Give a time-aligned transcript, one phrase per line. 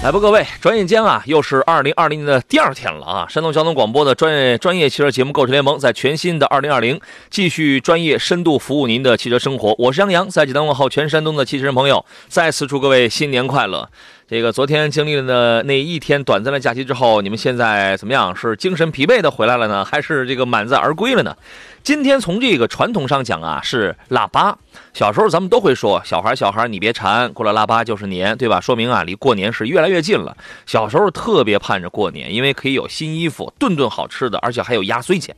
[0.00, 3.26] 来吧，各位，转眼间啊，又是二零二零年的第二天了啊！
[3.28, 9.74] 山东交通广播的专业专业汽车节目《购车联盟》在全新的二零二零继续专业深度服务您的汽车生活。
[9.76, 13.90] 我是杨洋，在济南问候全山东的汽车人朋友，再次祝各位新年快乐。
[14.30, 18.36] 这个昨天经历了的那一天短暂的假期之后，你们现在怎么样？
[18.36, 21.34] 是精神疲惫的回来了呢，还是这个满载而归了呢？
[21.82, 24.58] 今天从这个传统上讲啊，是腊八。
[24.92, 28.60] 小时候咱们都会说，小孩小孩你别馋，过了腊八就是年，对吧？
[28.60, 30.36] 说明啊，离过年是越来越近了。
[30.66, 35.34] 小时候特别盼着过年，因为可以有新衣服，顿顿好吃的，而且还有压岁钱。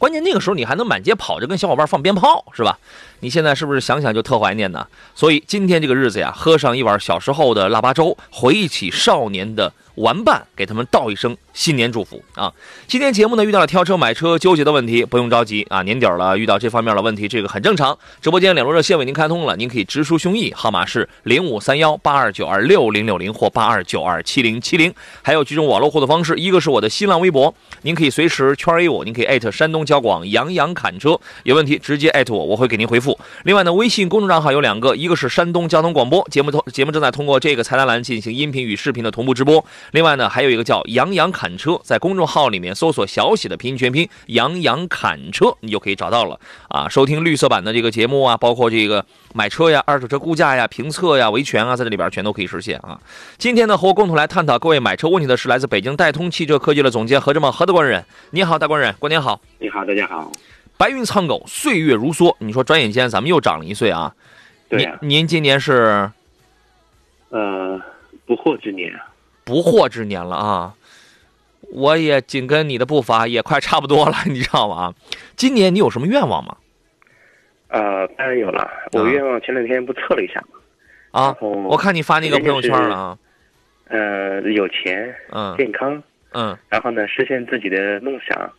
[0.00, 2.78] 关键那个时候你还能满街跑着跟小伙伴放鞭炮，是吧？
[3.20, 4.86] 你现在是不是想想就特怀念呢？
[5.14, 9.70] 所以今天这个日子呀，喝上一碗小时候的腊八粥，回忆起少年的。
[10.00, 12.52] 玩伴给他们道一声新年祝福啊！
[12.86, 17.96] 今天节目呢遇到了挑车买车纠结的问题，不用着急啊，年底了遇到这方面的问题，这个很正常。
[18.20, 33.18] 直播间两路热线为您开通了，您可以直抒胸臆，号码是零五三幺八二九二六零六零或八二九二七零七零，还有几种网络互动方式，一个是我的新浪微博，您可以随时圈 A 我，您可以艾特山东交广杨洋侃车，有问题直接艾特我，我会给您回复。
[33.42, 39.64] 另外呢，微信公众账号有两个，一个是山东交通广播节目，通节目正在通过这个菜单栏进行音频与视频的同步直播。
[39.92, 46.38] 另外呢，还有一个叫“杨洋侃车”，在公众号里面搜索小写的拼音全拼“杨洋侃车”，你就可以找到了
[46.68, 46.88] 啊。
[46.88, 53.00] 收听绿色版的这个节目啊，包括这个买车呀、 二手车估价呀、评测呀、维权啊，在这里边全都可以实现啊。
[53.36, 58.04] 今天呢，和我共同来探讨各位买车问题的是来自北京戴通汽车科技的总监何志茂何大官人。
[58.30, 59.40] 你好，大官人，过年好。
[59.58, 60.30] 你好，大家好。
[60.76, 62.34] 白云苍狗，岁月如梭。
[62.38, 64.14] 你说转眼间咱们又长了一岁啊？
[64.68, 64.96] 对呀。
[65.02, 66.10] 您今年是？
[67.30, 67.80] 呃，
[68.24, 68.92] 不惑之年。
[69.50, 70.74] 不惑之年了啊！
[71.72, 74.94] 我也紧跟你的步伐，也快差不多了， 你知道吗？
[75.34, 76.56] 今年你有什么愿望吗？
[77.66, 78.70] 呃，当然有了。
[78.92, 80.58] 我愿望前两天不测了一下吗。
[81.10, 83.18] 啊，我看你发那个朋友圈了啊。
[83.88, 86.00] 呃，有钱，嗯，健康，
[86.32, 88.52] 嗯，然后呢，实现自己的梦想。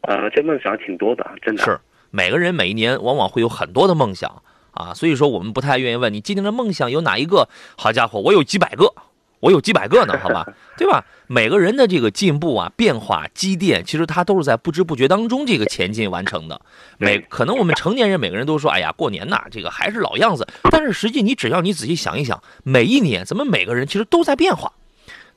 [0.00, 1.78] 呃，这梦想挺多的，真的是。
[2.10, 4.42] 每个人每一年往往会有很多的梦想
[4.72, 7.46] 啊，所以说我们不太愿意问你今年的梦想有哪一个。
[7.76, 8.94] 好家伙，我有几百个。
[9.40, 10.46] 我有几百个呢，好吧，
[10.78, 11.04] 对吧？
[11.26, 16.60] 每个人的这个进步啊、变化、积淀，其实他都是在不知不觉当中这个前进完成的。
[16.98, 24.72] 每可能我们成年人每个人都说：“哎呀，过年呐，这个还是老样子。”但是实际你只要你仔细想一想，每一年咱们每个人其实都在变化，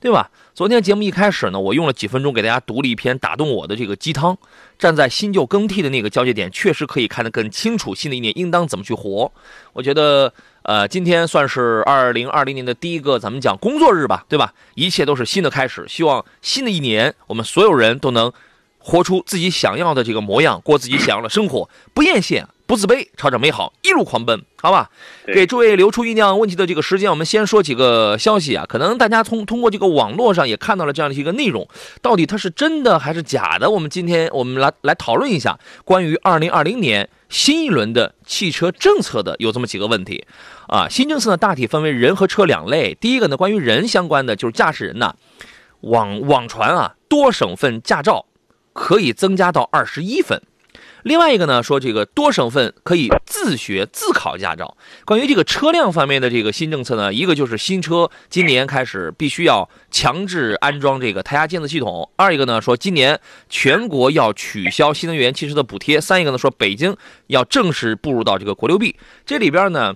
[0.04, 0.30] 对吧？
[0.52, 4.36] 昨天节目一开始呢，我用了几分钟给大家读了一篇打动我的这个鸡汤。
[4.78, 9.32] 站在新旧更替的那个交界点，确实可以看得更清楚，新的一年应当怎么去活。
[9.72, 10.30] 我觉得。
[10.64, 14.54] 呃，今天算是二零二零年的第一个，咱们讲工作日吧，对吧？
[14.74, 18.32] 一切都是新的开始，希望新的一年，我们所有人都能
[18.78, 22.44] 活出自己想要的这个模样，过自己想要的生活，不艳羡。
[22.66, 24.90] 不自卑，朝着美好一路狂奔，好吧？
[25.26, 28.64] 给诸位留出酝酿问题的这个时间，我们先说几个消息啊。
[28.66, 31.68] 可能大家通通过这个网络上也看到了这样的一个内容，
[32.00, 33.68] 到底它是真的还是假的？
[33.68, 40.24] 我们今天我们来来讨论一下关于二零二零年新一轮的汽车政策的有这么几个问题
[40.66, 40.88] 啊。
[40.88, 42.96] 新政策呢大体分为人和车两类。
[42.98, 45.14] 第一个呢，关于人相关的，就是驾驶人呐，
[45.80, 48.24] 网网传啊，多省份驾照
[48.72, 50.40] 可以增加到二十一分。
[51.04, 54.74] 另外一个呢，说这个多省份可以自学自考驾照。
[55.04, 63.20] 关于这个车辆方面的这个新政策呢，一个就是新车今年开始必须要强制安装这个胎压监测系统；二一个呢，说今年
[63.50, 66.96] 全国要取消新能源汽车的补贴；三一个呢，说北京
[67.26, 68.96] 要正式步入到这个国六 B。
[69.26, 69.94] 这里边呢，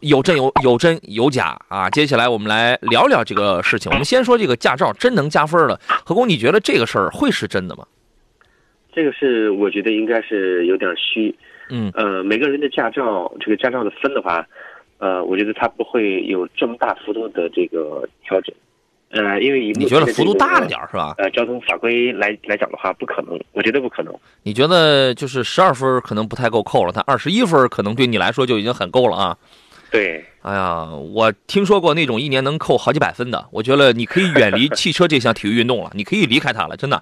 [0.00, 1.88] 有真有有真有假啊。
[1.88, 3.92] 接下来我们来聊聊这个事情。
[3.92, 7.84] 我们先说这个驾照真能加分了，何工，你觉得这个事儿会是真的吗？
[8.98, 11.32] 这个是我觉得应该是有点虚，
[11.70, 14.44] 嗯，呃，每个人的驾照这个驾照的分的话，
[14.98, 18.52] 呃，我觉得它不会有这么大幅度的这个调整，
[19.10, 21.14] 呃，因为以你觉得幅度大了点是吧？
[21.16, 24.12] 呃，交通法规来来讲的话，不可能，我觉得不可能。
[24.42, 29.38] 你觉得就是十二分可能不太够扣了，但二十一分可能对你来说就已经很够了啊？
[29.92, 37.00] 对，哎呀，我听说过那种一年能扣好几百分的，我觉得你可以远离汽车这项体育运动了，你可以离开它了，真的。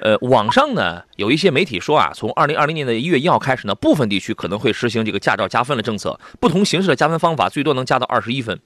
[0.00, 8.58] 呃，网上呢有一些媒体说啊，从二零二零年的一月一号开始呢，部分地区可能会实行这个驾照加分的政策，不同形式的加分方法最多能加到二十一分。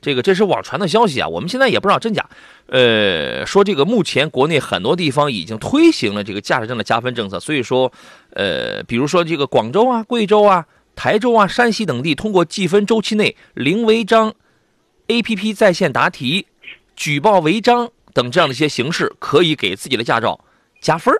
[0.00, 2.26] 这个这是网传的消息啊，我们现在也不知道真假。
[2.68, 7.92] 呃，说这个目前国内很多地方已经推行了这个驾驶证的加分政策，所以说，
[8.32, 10.64] 呃，比如说这个广州啊、贵州啊、
[10.96, 14.32] 台州啊、山西等地，通过记分周期内零违章、
[15.08, 16.46] APP 在线答题、
[16.96, 20.40] 举报违章等这样的一些形式，可以给自己的驾照
[20.80, 21.14] 加分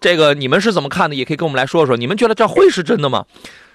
[0.00, 1.16] 这个你们是怎么看的？
[1.16, 3.26] 也可以跟我们来说说，你们觉得这会是真的吗？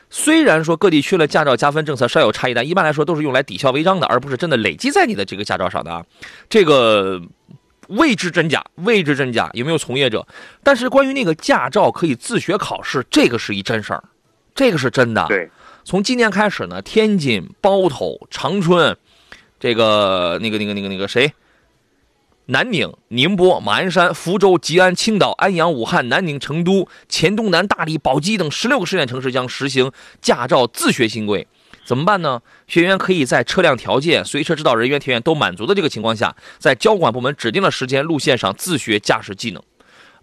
[0.10, 6.06] 虽然说各地区的驾照加分政策稍有差异，但一般来说都是用来抵消违章的，而不是真的累积在你的这个驾照上的啊。
[6.48, 7.20] 这个
[7.88, 10.26] 未知真假，未知真假，有没有从业者？
[10.64, 14.04] 但是关于那个驾照可以自学考试，这个是一真事儿，
[14.54, 15.26] 这个是真的。
[15.28, 15.50] 对，
[15.84, 18.96] 从今年开始呢，天津、包头、长春，
[19.60, 21.34] 这个那个那个那个那个谁？
[22.48, 31.48] 南宁、宁波、马鞍山、福州、吉安、青岛、安阳、武汉、南宁、成都、黔东南、大理、宝鸡等十六个试点城市将实行驾照自学新规。
[31.86, 32.42] 怎么办呢？
[32.68, 39.64] 学员可以在车辆条件、随车指导人员条件都满足的这个情况下，在交管部门指定的时间路线上自学驾驶技能。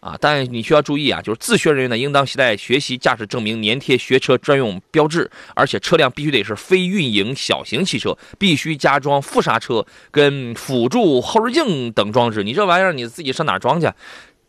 [0.00, 12.42] 啊，但你需要注意啊，就是自学人员呢，应当携带学习驾驶证明，粘贴学车专用标志，而且车辆必须得是非运营小型汽车，必须加装副刹车跟辅助后视镜等装置。
[12.42, 13.92] 你这玩意儿你自己上哪装去？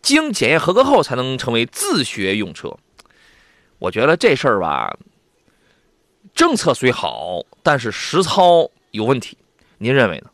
[0.01, 2.73] 经检验合格后才能成为自学用车。
[3.77, 4.97] 我觉得这事儿吧，
[6.33, 9.37] 政策虽好，但是实操有问题。
[9.79, 10.29] 您认为呢？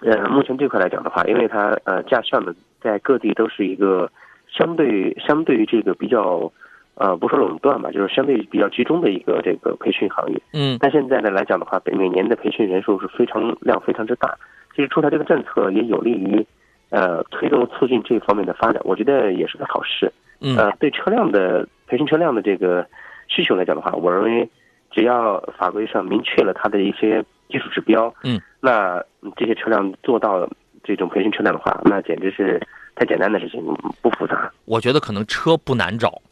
[0.00, 2.54] 呃，目前这块来讲的话，因为它呃驾校呢。
[2.80, 4.10] 在各地都是一个
[4.48, 6.50] 相对相对于这个比较，
[6.94, 10.40] 呃，不说垄断吧，就是相对比较集中的一个这个培训行业。
[10.52, 10.78] 嗯。
[10.80, 14.36] 但现在呢来讲的话，每年的培训人数是非常量非常之大。
[14.74, 16.46] 其实出台这个政策也有利于，
[16.90, 18.80] 呃，推动促进这方面的发展。
[18.84, 20.12] 我觉得也是个好事。
[20.40, 20.56] 嗯。
[20.56, 22.86] 呃，对车辆的培训车辆的这个
[23.26, 24.48] 需求来讲的话，我认为
[24.90, 29.02] 只要法规上明确了它的一些技术指标，嗯，那
[29.36, 30.48] 这些车辆做到。
[30.86, 32.60] 这种培训车辆的话，那简直是
[32.94, 33.60] 太简单的事情，
[34.00, 34.50] 不复杂。
[34.64, 36.22] 我觉得可能车不难找，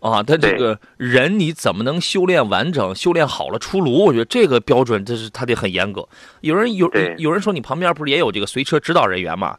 [0.00, 4.04] 啊，但这个人你怎么能修炼完整、修炼好了出炉？
[4.04, 6.06] 我觉得这个标准，这是他得很严格。
[6.40, 9.56] 有人有有人说，你旁边不是也有这个随车指导人员吗？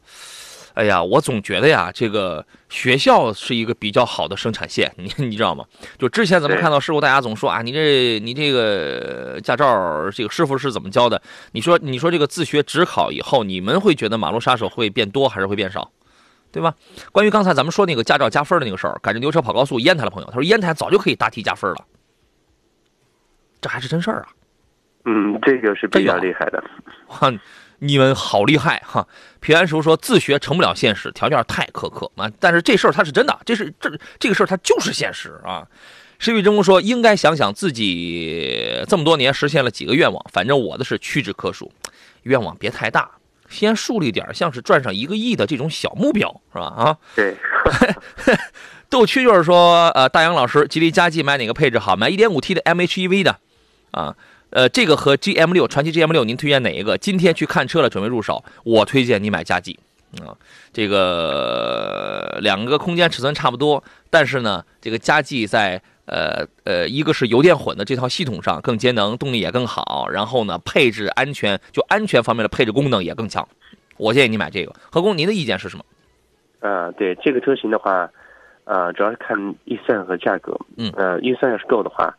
[0.75, 5.65] 哎呀，我总觉得呀，这个学校是一个比较好的生产线， 你你知道吗？
[5.97, 11.21] 就之前咱们看到师傅，大家总说啊，你这你这个驾照这个师傅是怎么教的？
[11.53, 15.91] 你说你说这个自学只考以后，你们会觉得马路杀手会变多还是会变少？
[16.51, 16.73] 对吧？
[17.11, 21.85] 关于刚才咱们说那个驾照加分的那个事儿，赶着牛车跑高速烟台的朋友，他说烟台早就可以答题加分了，
[23.61, 24.27] 这还是真事儿啊？
[25.05, 26.63] 嗯，这个是比较厉害的。
[27.87, 29.07] 你们好厉害哈！
[29.39, 32.31] 平安叔说自学成不了现实，条件太苛刻啊。
[32.39, 35.67] 但是这事儿它是真的，这是这这个事儿它就是现实啊。
[36.17, 41.71] 石玉真说应该想想自己这么多年实现了几个愿望，反正我的是屈指可数。
[42.23, 43.11] 愿望别太大，
[43.49, 46.65] 先树立点像是赚上一个亿的这种小目标，是吧？
[46.65, 47.35] 啊，对。
[48.89, 51.95] 逗趣就是说，呃，大杨老师，吉利嘉际买哪个配置好？
[51.95, 53.39] 买 1.5T 的 MHEV 的，
[53.91, 54.15] 啊。
[54.51, 56.97] 呃，这个和 GM 六传奇 GM 六，您推荐哪一个？
[56.97, 59.77] 今天去看车了，准备入手，我推荐你买佳绩
[60.21, 60.31] 啊。
[60.71, 73.45] 这个两个空间尺寸差不多，但是呢，这个佳绩在呃呃，一个是油电混的这套系统上更节能，动力也更好，然后呢，配置安全就安全方面的配置功能也更强。
[73.97, 74.73] 我建议你买这个。
[74.91, 75.83] 何工，您的意见是什么？
[76.59, 78.09] 呃，对这个车型的话，
[78.63, 80.57] 呃，主要是看预算和价格。
[80.77, 82.15] 嗯，呃，预算要是够的话。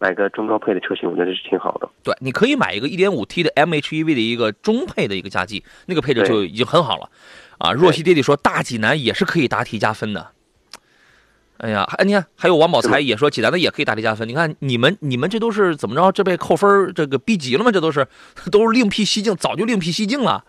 [0.00, 1.86] 买个中高配的车型，我觉得是挺好的。
[2.02, 7.10] 对，你可以买一个 1.5T 的 MHEV 的一个中配的一个加绩，那个配置就已经很好了。
[7.58, 10.28] 啊，若曦爹爹说大济南也是可以答题加分的。
[11.58, 14.26] 哎呀，哎，你看，还有王宝才也说济南的也可以答题加分。
[14.26, 16.10] 你看你们你们这都是怎么着？
[16.10, 17.70] 这被扣分这个逼急了吗？
[17.70, 18.08] 这都是
[18.50, 20.42] 都是另辟蹊径，早就另辟蹊径了。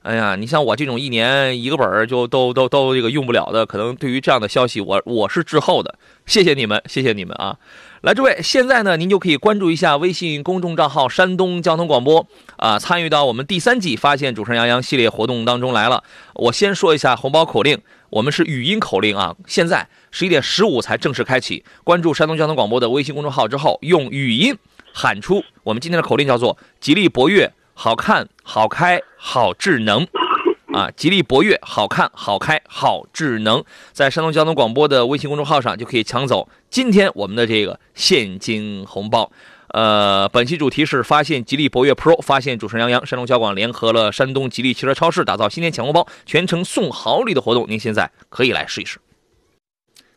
[0.00, 5.98] 哎呀，你像我这种一年一个本儿就都都都这个用不了的，可能对于这样的消息，我我是滞后的。
[6.24, 7.58] 谢谢你们，谢谢你们啊！
[8.04, 16.04] 来，诸位，现在呢，您就可以关注一下微信公众账号“山东交通广播”，啊，参与到我们第三季“发现主持人杨洋”系列活动当中来了。
[16.34, 17.80] 我先说一下红包口令，
[18.10, 19.34] 我们是语音口令啊。
[19.46, 21.64] 现在十一点十五才正式开启。
[21.82, 24.54] 关注山东交通广播的微信公众号之后，用语音
[24.92, 30.06] 喊出我们今天的口令，叫做“吉利博越好看、好开、好智能”。
[30.74, 33.62] 啊，吉利博越好看、好开、好智能，
[33.92, 39.30] 在山东交通广播的微信公众号上就可以抢走今天我们的这个现金红包。
[39.68, 48.98] 呃，本期主题是发现吉利博越 Pro，发现主持人杨洋，山东交广联合了山东吉利汽车超市，打造新年抢红包，全程送好礼的活动，您现在可以来试一试。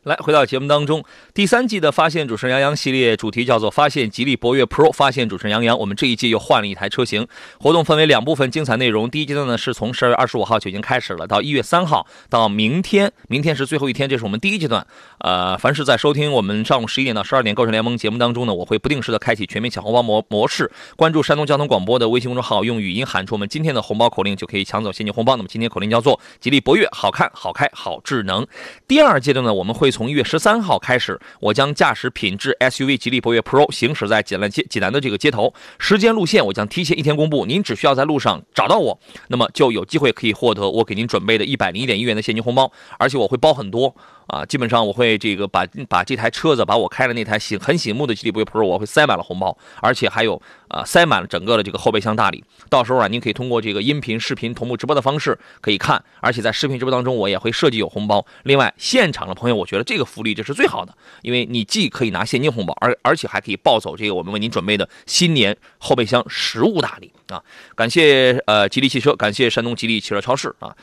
[0.08, 4.90] 来，回到节目当中，第三季的发现主持人杨洋系列主题叫做“发现吉利博越 Pro”。
[4.90, 7.28] 发现主持人杨洋，我们这一季又换了一台车型。
[7.60, 9.10] 活动分为两部分，精彩内容。
[9.10, 14.88] 第一阶段呢，是从十二月二十五号就已经开始了，到一月三号，到明天，明天是最后一天，这是我们第一阶段。
[15.18, 20.72] 呃，凡是在收听我们上午十一点到十二点《购车联盟》节目当中呢，我会不定时的开启全民抢红包模模式。
[20.96, 25.36] 关注山东交通广播的微信公众号，用语音喊出我们今天的红包口令，就可以抢走现金红包。
[25.36, 28.48] 那么今天口令叫做“吉利博越好看、好开、好智能”。
[28.88, 30.78] 第二阶段呢，我们会从一月十三号。
[30.78, 39.00] 开始，我将驾驶品质 SUV 吉利博越 Pro 行驶在济南街济南的这个街头，时间路线我将提前一天公布，您只需要在路上找到我，
[39.30, 43.96] 那么就有机会可以获得我给您准备的一百零一点一元的现金红包，而且我会包很多。
[44.28, 52.44] 啊，基本上我会这个把把这台车子，把我开的那台醒很醒目的吉利博越 Pro，我会塞满了红包，而且还有啊塞满了整个的这个后备箱大礼。
[52.70, 58.26] 到时候啊，您可以通过这个音频、视频同步直播的方式可以看，而且在视频直播当中我也会设计有红包。
[58.44, 67.42] 另外，现场的朋友，我觉得这个福利这是最好的，因为你既可以拿现金红包，而而且还可以抱走这个我们为您准备的新年后备箱实物大礼啊！
[67.76, 70.76] 感谢呃吉利汽车，感谢山东吉利汽车超市啊。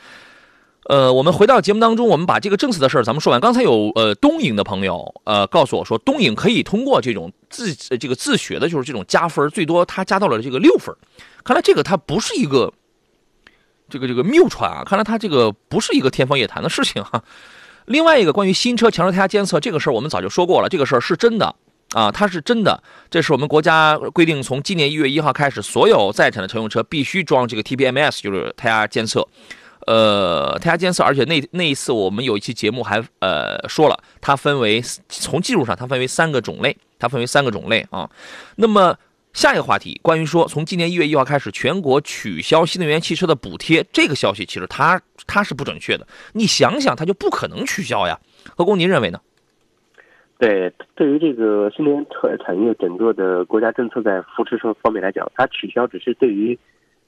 [0.85, 3.41] 呃，我们回到节目当中，我们把这个政策的事儿咱们说完。
[3.41, 10.95] 刚才有呃东营的朋友呃告诉我说，东营可以通过这种自这个自学的，就是这种加分，最多他加到了这个六分。
[11.43, 12.71] 看来这个它不是一个
[13.89, 17.23] 这个这个谬传啊，看来他这个不是一个天方夜谭的事情哈。
[17.85, 21.55] 另外一个关于新车强制胎压监测这个事儿，我们早就说过了，这个事儿是真的
[21.93, 22.83] 啊，它是真的。
[23.09, 29.27] 这是我们国家规定，从今年一月一号开始，所有在产的乘用车必须装这个 TPMS，就是胎压监测。
[29.87, 38.09] 呃，胎压监测，而且那那一次我们有一期节目还呃说了，它分为从技术上它分为三个种类，它分为三个种类啊。
[38.55, 38.97] 那么
[39.33, 46.07] 下一个话题，关于说从今年一月一号开始全国取消新能源汽车的补贴，这个消息其实它它是不准确的。
[46.33, 48.19] 你想想，它就不可能取消呀。
[48.57, 49.19] 何工，您认为呢？
[50.39, 56.57] 对，对于这个新能源车产业整个的国家政策在扶持方面来讲，它取消只是对于。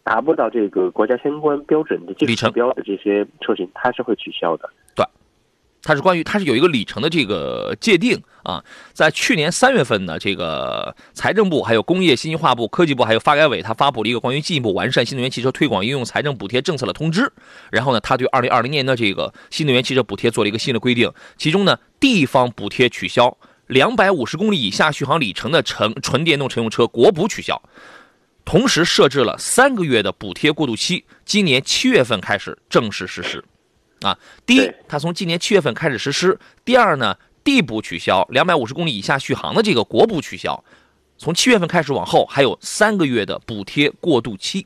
[0.08, 4.70] 达不到这个国家相关标准的里程标的这些车型，它是会取消的。
[4.96, 5.06] 对，
[5.84, 8.64] 它是关于它是有一个里程的这个界定啊。
[8.94, 17.30] 在去年三月份呢，这个财政部、还有工业信息化部、科技部、还有发改委，它发布了一个关于进一步完善新能源汽车推广应用财政补贴政策的通知。
[17.70, 23.38] 然后呢，它对二零二零年的这个新能源汽车补贴做了一个新的规定，其中呢，地方补贴取消，
[23.68, 27.62] 两百五十公里以下续航里程的乘纯电动乘用车国补取消。
[28.48, 33.44] 同时设置了三个月的补贴过渡期，今年七月份开始正式实施。
[34.00, 36.32] 啊，第一，它从今年七月份开始实施；
[36.64, 40.64] 第二呢，地补取消，两百五十公里以下续航的这个国补取消，
[41.18, 44.66] 从七月份开始往后还有三个月的补贴过渡期。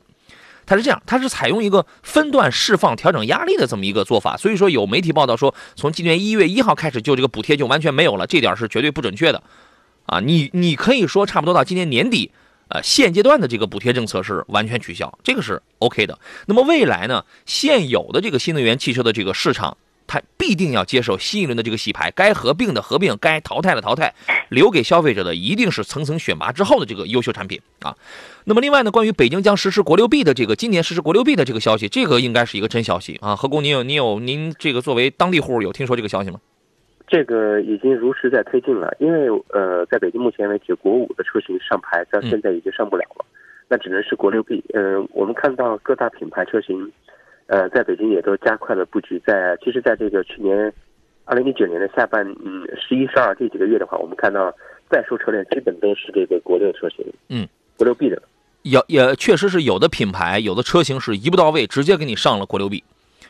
[0.64, 4.36] 它是这样，它是采用一个分段释放、调整压力的这么一个做法。
[4.36, 9.42] 所以说，有媒体报道说，从今年一月一号开始就这个补贴就完全没有了，这点是绝对不准确的。
[10.06, 12.30] 啊，你你可以说差不多到今年年底。
[12.72, 16.18] 呃，现阶段的这个补贴政策是完全取消，这个是 OK 的。
[16.46, 19.76] 那么未来呢，现有的这个新能源汽车的这个市场，
[20.06, 24.14] 它必定要接受新一轮的这个洗牌，该合并的合并，该淘汰的淘汰，
[24.48, 27.94] 留给消费者的一定是层层选拔之后的这个优秀产品啊。
[28.44, 33.36] 那么另外呢，关于北京将实施国六 B 的这个今年实施国六 B 的这个消息，这个应该是一个真消息啊。
[33.36, 36.40] 何工，你有你有您这个作为当地户有听说这个消息吗？
[37.12, 43.26] 这个已经如实在推进了，因为呃，在北京目前为止，国五的车型上牌到现在已经上不了了，
[43.68, 44.64] 那只能是国六 B。
[44.72, 46.90] 嗯，我们看到各大品牌车型，
[47.48, 49.20] 呃，在北京也都加快了布局。
[49.26, 50.72] 在其实，在这个去年
[51.26, 54.50] 二零一九年的下半嗯十一、十二这几个月的话，我们看到
[54.88, 58.22] 在售车辆基本都是这个国六车型，嗯，国六 B 的，
[58.62, 62.82] 也也确实是有的品牌有的车型是一步到位，直接给你上了国六 B。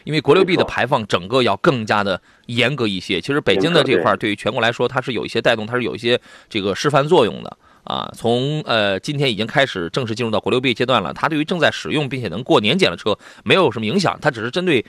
[0.05, 8.13] 因为国六 B 的排放整个要更加的严格一些，其实北京的这块对于全国来说，它是有一些带动，它是有一些这个示范作用的啊。
[8.17, 14.85] 从呃今天已经开始正式进入到国六 B 阶段了，它对于正在使用并且能过年检的车没有什么影响，它只是针对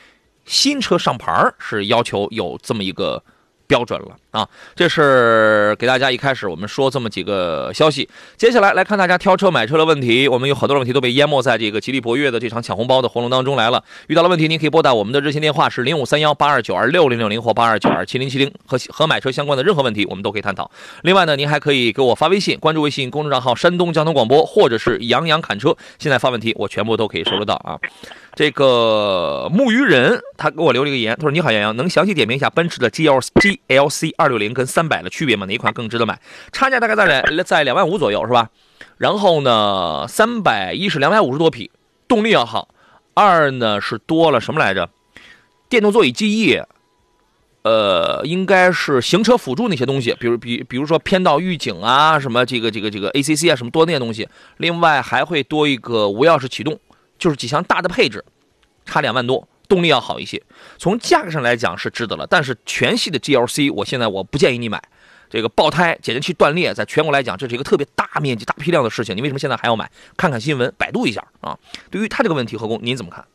[0.46, 3.24] 新车上牌是要求有这么一个。
[3.68, 4.48] 标准了啊！
[4.76, 10.28] 这是给大家一开始我们说这么几个消息，接下来来看大家挑车买车的问题。
[10.28, 13.84] 我们有好多问题都被淹没在这个吉利博越的这场抢红包的活动当中来了。
[14.08, 20.70] 遇到了问题，您可以拨打我们的热线电话是零五三幺八二九二六零六零或八二九二七零七零，和和买车相关的任何问题我们都可以探讨。
[21.04, 25.76] 另外呢，您还可以给我发微信，关注微信公众账号山东交通广播，或者是杨洋侃车。
[26.00, 27.80] 现在发问题，我全部都可以收得到啊。
[28.36, 35.46] 这个木鱼人他给我留了一个言，他说：“你好，杨洋，能详细点评一下奔驰的 G L G L C 二六零跟三百的区别吗？
[35.46, 36.20] 哪一款更值得买？
[36.52, 38.50] 差价大概在两在两万五左右是吧？
[38.98, 41.70] 然后呢，三百一是两百五十多匹，
[42.08, 42.70] 动力要好；
[43.14, 44.90] 二呢是多了什么来着？
[45.70, 46.60] 电动座椅记忆。”
[47.64, 54.28] 呃，应该是行车辅助那些东西，比如比比如说偏道预警啊，什么这个这个这个 ACC 啊，什么多那些东西。
[54.58, 56.78] 另外还会多一个无钥匙启动，
[57.18, 58.24] 就是几项大的配置，
[58.86, 60.42] 差两万多，动力要好一些。
[60.78, 64.82] 从价格上来讲是值得了，但是全系的 GLC 我现在我不建议你买。
[65.30, 69.90] 这个爆胎、减震器断裂，在全国来讲这是一个特别大面积、大批量的事情，你为什么现在还要买？
[70.16, 71.58] 看看新闻，百度一下啊。
[71.90, 73.26] 对于他这个问题，何工您怎么看？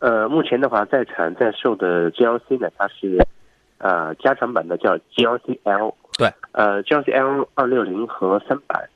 [0.00, 3.18] 呃，目前的话，在产在售的 GLC 呢，它是，
[3.78, 5.96] 呃，加长版的叫 GLC L。
[6.18, 6.30] 对。
[6.52, 8.88] 呃，GLC L 二六零和三百，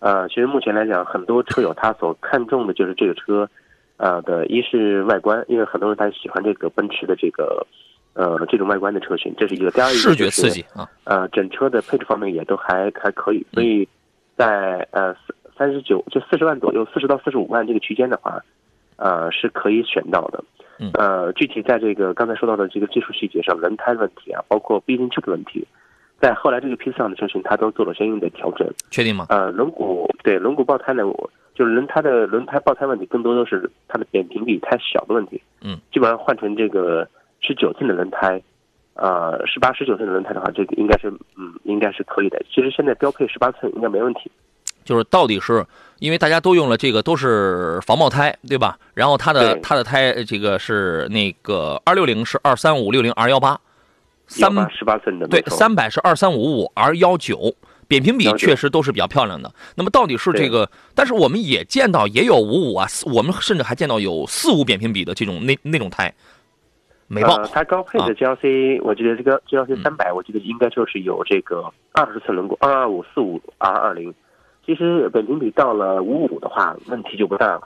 [0.00, 3.48] 呃，其实目前来讲，很多车友他所看重的就是这个车，
[3.96, 7.64] 呃的一是外观，因为很多人他喜欢这个奔驰的这个，
[8.14, 9.70] 呃，这种外观的车型，这是一个。
[9.70, 10.88] 第二一个视觉刺激啊。
[11.04, 13.88] 呃，整车的配置方面也都还还可以，所以
[14.36, 15.14] 在呃
[15.56, 18.42] 三十九就四十万左右，四十到四十五万这个区间的话。
[19.02, 20.44] 呃，是可以选到的，
[20.92, 25.66] 呃，具体在这个刚才说到的这个技术细节上，轮胎问题啊，包括避震器的问题，
[26.20, 28.68] 在后来这个批次上的车型，它都做了相应的调整。
[28.90, 29.26] 确定吗？
[29.30, 35.40] 呃，轮毂对轮毂爆胎呢，我就是轮胎的轮胎爆胎问题，更多都是它的扁平比太小的问题。
[35.62, 37.08] 嗯，基本上换成这个
[37.40, 38.40] 十九寸的轮胎，
[38.94, 42.40] 呃，十八、十九寸的轮胎的话，这个应该是嗯，应该是可以的。
[42.52, 44.30] 其实现在标配十八寸应该没问题。
[44.82, 45.64] 就是到底是
[46.00, 48.78] 因为大家都用了这个都是防爆胎，对吧？
[48.94, 53.60] 然后它的它的胎这个是那个二六零是二三五六零 R 幺八，
[54.30, 57.52] 三十八寸的对，三百是二三五五 R 幺九，
[57.88, 59.52] 扁平比确实都是比较漂亮的。
[59.74, 60.70] 那么到底是这个？
[60.94, 66.14] 但是我们也见到也有五五啊，我们甚至还见到有四五扁平比的这种那那种胎，
[67.08, 67.44] 没爆。
[67.46, 74.14] 它高配的 GLC，我觉得这个 GLC 三百，我记得应该就是有这个二十寸轮毂，二二五四五 R 二零。
[74.64, 77.62] 其实扁平比到了五五的话，问题就不大了，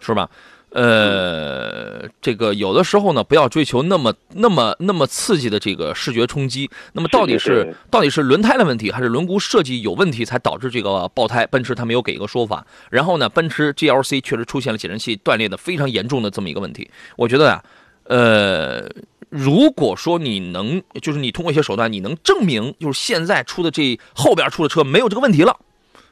[0.00, 0.28] 是吧？
[0.74, 6.68] 呃，这个有的时候呢，不要追求那么、那么、那么刺激的这个视觉冲击。
[6.92, 11.46] 那么到底是到底是轮胎的问题，还是轮毂设计有问题才导致这个爆胎？
[11.46, 12.66] 奔驰它没有给一个说法。
[12.90, 16.90] 然后呢，奔驰 GLC 确实出现了减震器断裂的非常严重的这么一个问题。
[17.16, 17.62] 我觉得呀，
[18.08, 18.84] 呃，
[19.28, 25.56] 如果说你能，就是你通过一些手段，你能证明，就是现在出的这后边出的车没有这个问题了。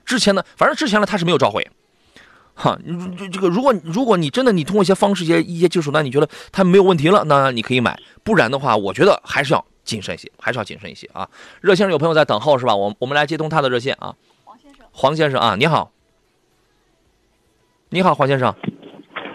[0.05, 1.69] 之前呢，反正之前呢，它是没有召回，
[2.55, 2.79] 哈，
[3.19, 11.29] 这这个，如果如果你真的你通过一些方式、一些一些技术那，你觉得它没有问题了，那你可以买；不然的话，我觉得还是要谨慎一些，还是要谨慎一些啊。
[11.61, 12.77] 热线上有朋友在等候是吧？
[12.77, 14.15] 我我们来接通他的热线啊。
[14.45, 15.91] 黄先生，黄先生啊，你好，
[17.89, 18.55] 你好，黄先生。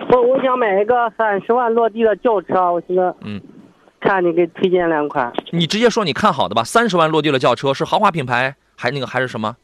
[0.10, 3.42] 我我想买一个三十万落地的轿车，我现在嗯，
[4.00, 5.34] 看你给推荐两款。
[5.52, 6.64] 你直接说你看好的吧。
[6.64, 9.58] 三十万落地的轿车是豪华品牌，还那个还是什么？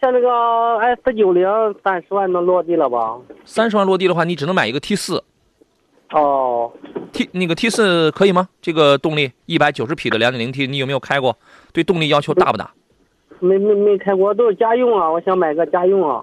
[0.00, 1.46] 像那个 S 九零
[1.82, 3.16] 三十万能落地了吧？
[3.44, 5.22] 三十万落地的话，你只能买一个 T 四。
[6.12, 6.70] 哦
[7.12, 8.48] ，T 那个 T 四可以吗？
[8.62, 11.36] 这个动力一百九十匹的两点零 T，你有没有开过？
[11.72, 12.70] 对动力要求大不大？
[13.40, 15.10] 没没没开过，都是家用啊！
[15.10, 16.22] 我想买个家用啊。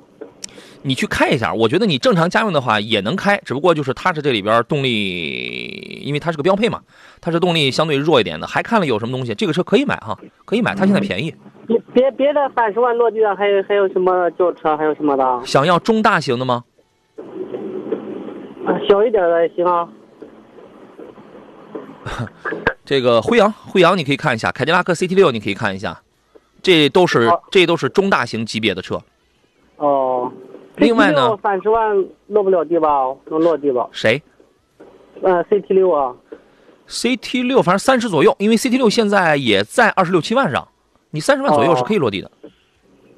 [0.84, 6.82] 你去开一下，我觉得你正常家用的话也能开，只不过就是它是这里边动力，因为它是个标配嘛，
[7.22, 8.48] 它是动力相对弱一点的。
[8.48, 9.36] 还看了有什么东西？
[9.36, 11.34] 这个车可以买哈，可以买，它现在便宜。
[11.68, 14.76] 别别别的三十万落地的，还有还有什么轿车？
[14.76, 15.42] 还有什么的？
[15.46, 16.64] 想要中大型的吗？
[18.66, 19.88] 啊，小一点的也行啊。
[22.84, 26.02] 这个辉昂，辉昂你可以看一下，凯迪拉克 CT 六你可以看一下，
[26.62, 29.00] 这都是这都是中大型级别的车。
[29.78, 30.32] 哦。
[30.78, 31.38] 另外呢？
[31.44, 31.96] 三十万
[32.28, 32.90] 落不了地吧？
[33.30, 33.88] 能落地吧？
[33.92, 34.20] 谁？
[35.22, 36.16] 呃，CT 六啊。
[36.88, 40.68] CT 六反正三十左右，因为 CT 六现在也在二十六七万上。
[41.14, 42.32] 你三十万左右是可以落地的。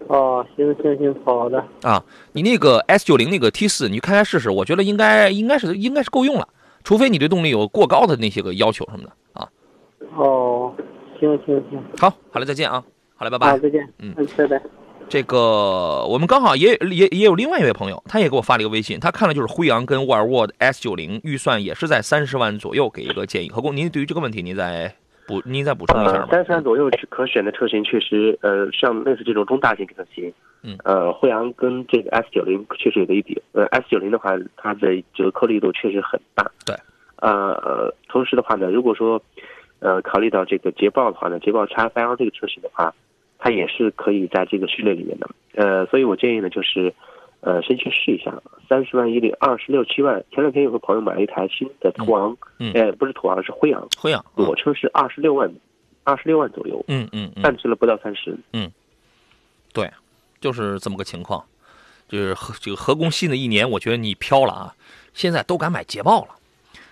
[0.08, 1.66] 哦，行行行，好的。
[1.82, 2.04] 啊，
[2.34, 6.48] 你那个 S 九零那个 T 四，你开开试试，我觉得应该应该是应该是够用了，
[6.84, 9.48] 除非你对动力有过高的那些个要求什么的啊。
[10.16, 10.76] 哦，
[11.20, 11.82] 行行行。
[11.98, 12.84] 好，好了，再见啊。
[13.16, 13.50] 好嘞，拜拜。
[13.50, 13.88] 好，再见。
[14.00, 14.62] 嗯，拜拜。
[15.08, 23.50] 这个我们刚好也也也有另外一位朋友，他也给我发了一个微信，他看了就是辉昂跟沃尔沃的 S 九零，预算也是在三十万左右，给一个建议。
[23.50, 24.96] 何工，您对于这个问题，您再。
[25.28, 30.32] 补，您再补充一下三十万左右可选的车型确实，呃，像类似这种中大型车型，
[30.64, 33.42] 嗯，呃，辉昂跟这个 S 九零确实有的一比。
[33.54, 36.50] 呃，S 九零的话，它的折扣力度确实很大。
[36.66, 36.76] 对，
[37.22, 39.22] 呃，同时的话呢，如果说，
[39.80, 42.94] 呃，考虑到这个捷豹的话呢，捷豹 x L 这个车型的话，
[43.38, 45.30] 它也是可以在这个序列里面的。
[45.56, 46.94] 呃，所以我建议呢，就是，
[47.46, 48.34] 呃，先去试一下，
[48.68, 50.16] 三十万以里，二十六七万。
[50.32, 55.54] 前两天有个朋友买了一台新的途昂，嗯哎，不是途昂，是辉昂，辉昂，嗯裸车是二十六万，
[56.04, 58.36] 二十六万左右，嗯嗯嗯，淡值了不到三十。
[58.54, 58.72] 嗯
[59.72, 59.92] 对，
[60.42, 61.46] 就是这么个情况。
[62.08, 64.76] 就是合这个合工新的一年，我觉得你飘了啊！
[65.14, 66.30] 现在都敢买捷豹了，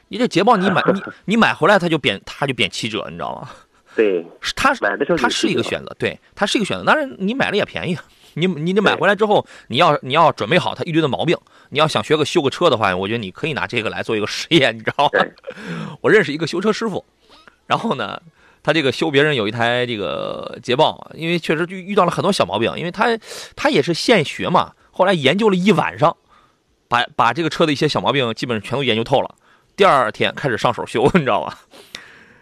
[0.08, 3.50] 你这捷豹你买 你你买回来它就贬它就贬七折，你知道吗？
[3.96, 6.84] 对，它买的时候它是一个选择，对，它是一个选择。
[6.84, 7.96] 当然你买了也便宜，
[8.36, 11.38] 你你得买回来之后，你要你要准备好它一堆的毛病，
[11.70, 15.20] 你要想学个修个车的话，我觉得你可以拿这个来做一个实验，你知道吗？
[16.02, 17.04] 我认识一个修车师傅，
[17.68, 18.22] 然后呢，
[18.62, 23.18] 他这个修别人有一台这个捷豹，因为确实就遇到了很多小毛病，因为他
[23.56, 26.16] 他也是现学嘛，后来研究了一晚上，
[26.88, 29.36] 把把这个车的一些小毛病基本上全都研究透了，
[29.76, 31.60] 第二天开始上手修，你知道吧？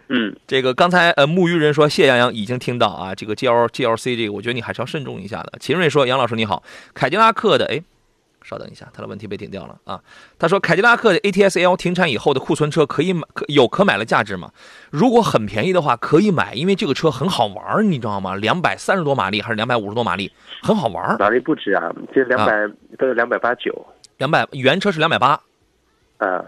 [0.08, 5.52] 嗯，这个刚才呃木鱼人说谢阳阳已经听到啊，这个 G L G L C 这个我觉得你还是要慎重一下的。
[5.58, 6.62] 秦瑞说杨老师你好，
[6.92, 7.82] 凯迪拉克的哎，
[8.42, 10.00] 稍等一下，他的问题被顶掉了啊。
[10.38, 14.50] 他说凯迪拉克的 A T S L 停产以后的库存车可以买可有可买的价值吗？
[14.90, 18.34] 如果很便宜的话可以买，因为这个车很好玩儿，你知道吗？
[18.36, 20.30] 两百三十多马力还是两百五十多马力，
[20.62, 21.16] 很好玩儿。
[21.18, 22.52] 马力不止啊，这两百
[22.98, 23.72] 都有两百八九，
[24.18, 25.40] 两百原车是两百八，
[26.18, 26.44] 啊，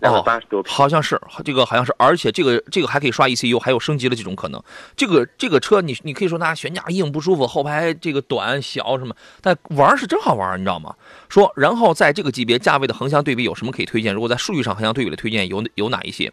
[0.00, 0.70] 两百八十多匹。
[0.70, 4.62] 好像是这个，好像是，而且这个这个还可以刷 ECU，还有升级的这种可能。
[4.96, 10.94] 这个这个车你你可以说它悬架硬不舒服，后排这个短小什么，但玩是真好玩，你知道吗？
[11.28, 14.14] 说，然后在这个级别价位的横向对比有什么可以推荐？
[14.14, 16.32] 如果在数据上横向对比的推荐有有哪一些？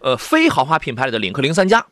[0.00, 1.86] 呃，非豪华品牌里的领克零三加，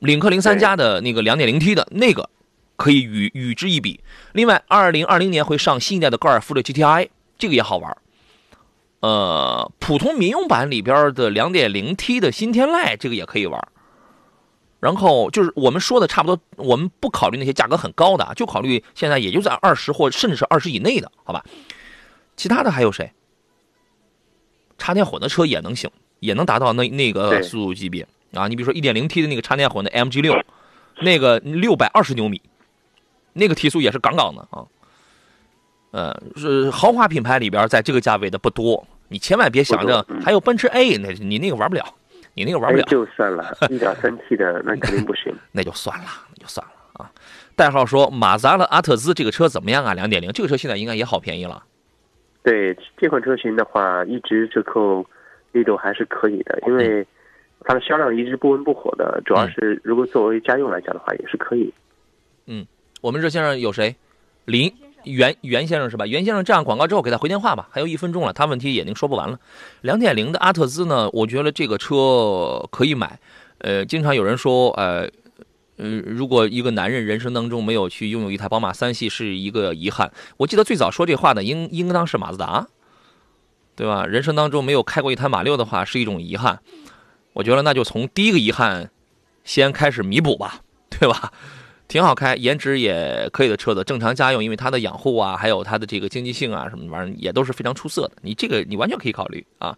[0.00, 2.28] 领克零三加的那个 2.0T 的那个
[2.76, 4.00] 可以与与之一比。
[4.32, 7.96] 另外，二零二零年会上新一代的高尔夫的 GTI，这个也好玩儿。
[9.02, 13.60] 呃，普通民用版里边的 2.0T 的新天籁，这个也可以玩。
[14.78, 21.44] 然后就是我们说的差不多，我们不考虑那些价格很高的，就考虑现在也就在二十或甚至是二十以内的，好吧？
[22.36, 23.12] 其他的还有谁？
[24.78, 28.46] 插电混的车也能行，也能达到那那个速度级别啊。
[28.48, 30.40] 你比如说 1.0T 的那个插电混的 MG 六，
[31.00, 32.40] 那个六百二十牛米，
[33.32, 34.66] 那个提速也是杠杠的啊。
[35.92, 41.84] 呃，是豪华品牌里边，在这个价位的不多，你千万别想着还有奔驰 A，那你那个玩不了，
[42.34, 45.32] 你那个玩不哎了，就算了， 一点三 T 的那肯定不行。
[45.52, 47.12] 那就算了，那就算了啊。
[47.54, 49.92] 代号说马自达的阿特兹这个车怎么样啊？
[49.92, 51.62] 两点零，这个车现在应该也好便宜了。
[52.42, 55.06] 对这款车型的话，一直折扣
[55.52, 57.06] 力度还是可以的，因为
[57.60, 61.72] 它的销量一直不温不火的，主要是如果作为家用来讲的话，也是可以。
[62.46, 62.66] 嗯
[63.02, 63.94] 我们热线上有谁？
[64.46, 64.72] 林
[65.04, 66.06] 袁袁先生是吧？
[66.06, 69.38] 袁先生这样广告之后给他回电话吧，还有一分钟了，他问题已经说不完了。
[69.80, 73.18] 两点零的阿特兹呢，我觉得这个车可以买。
[73.58, 75.08] 呃，经常有人说，呃，
[75.76, 80.12] 呃，如果一个男人人生当中没有去拥有一台宝马三系是一个遗憾。
[80.36, 82.66] 我记得最早说这话的应应当是马自达，
[83.76, 84.04] 对吧？
[84.06, 86.60] 人生当中没有开过一台马六的话是一种遗憾。
[87.34, 88.90] 我觉得那就从第一个遗憾
[89.44, 90.60] 先开始弥补吧，
[90.90, 91.32] 对吧？
[91.92, 98.12] 挺好开，颜值也可以的车子，正常家用，因为它的养护啊，还有它的这个经济性啊，什么玩意儿也都是非常出色的。
[98.22, 99.76] 你这个你完全可以考虑啊。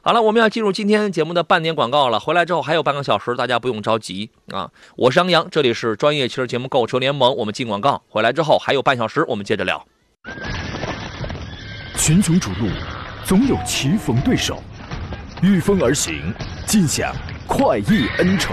[0.00, 2.18] 好了，我们要进入今天节目的半点广告了。
[2.18, 4.68] 回来之后还有半个小时，大家不用着急啊。
[4.96, 8.02] 我是杨洋，这里是专业汽车节目《购车联盟》，我们进广告。
[8.08, 9.86] 回来之后还有半小时，我们接着聊。
[11.96, 12.68] 群雄逐鹿，
[13.24, 14.60] 总有棋逢对手，
[15.40, 16.34] 御风而行，
[16.66, 17.14] 尽享
[17.46, 18.52] 快意恩仇。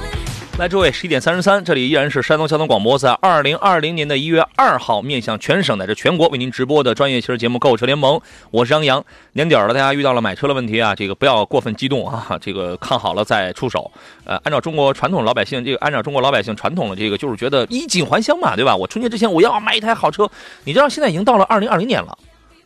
[0.57, 8.15] 来，诸位，十一点三十三，这里依然是山东交通广播，在二零二零年的一月二号，面向全省乃至全国为您直播的专业汽车节目《购车联盟》，
[8.51, 9.03] 我是杨洋。
[9.33, 13.89] 年底了，大家遇到了买车的问题啊，这个不要过分激动啊，这个看好了再出手。
[14.23, 18.75] 呃，按照中国传统老百姓，这个按照中国老百姓传统的这个，就是觉得衣锦还乡嘛，对吧？
[18.75, 20.29] 我春节之前我要买一台好车，
[20.65, 22.15] 你知道现在已经到了二零二零年了，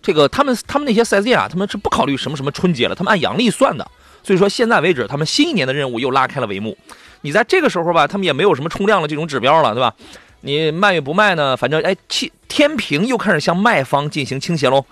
[0.01, 3.87] 这个他们他们那些四 S 店啊，他们是不考虑什么什么春节了，他们按阳历算的。
[4.21, 6.75] 所以说，现在为止，他们新一年的任务又拉开了帷幕。
[7.25, 9.91] 你在这个时候吧，他们也没有什么冲量的这种指标了，对吧？
[10.41, 11.57] 你卖与不卖呢？
[11.57, 14.85] 反正哎，天天平又开始向卖方进行倾斜喽，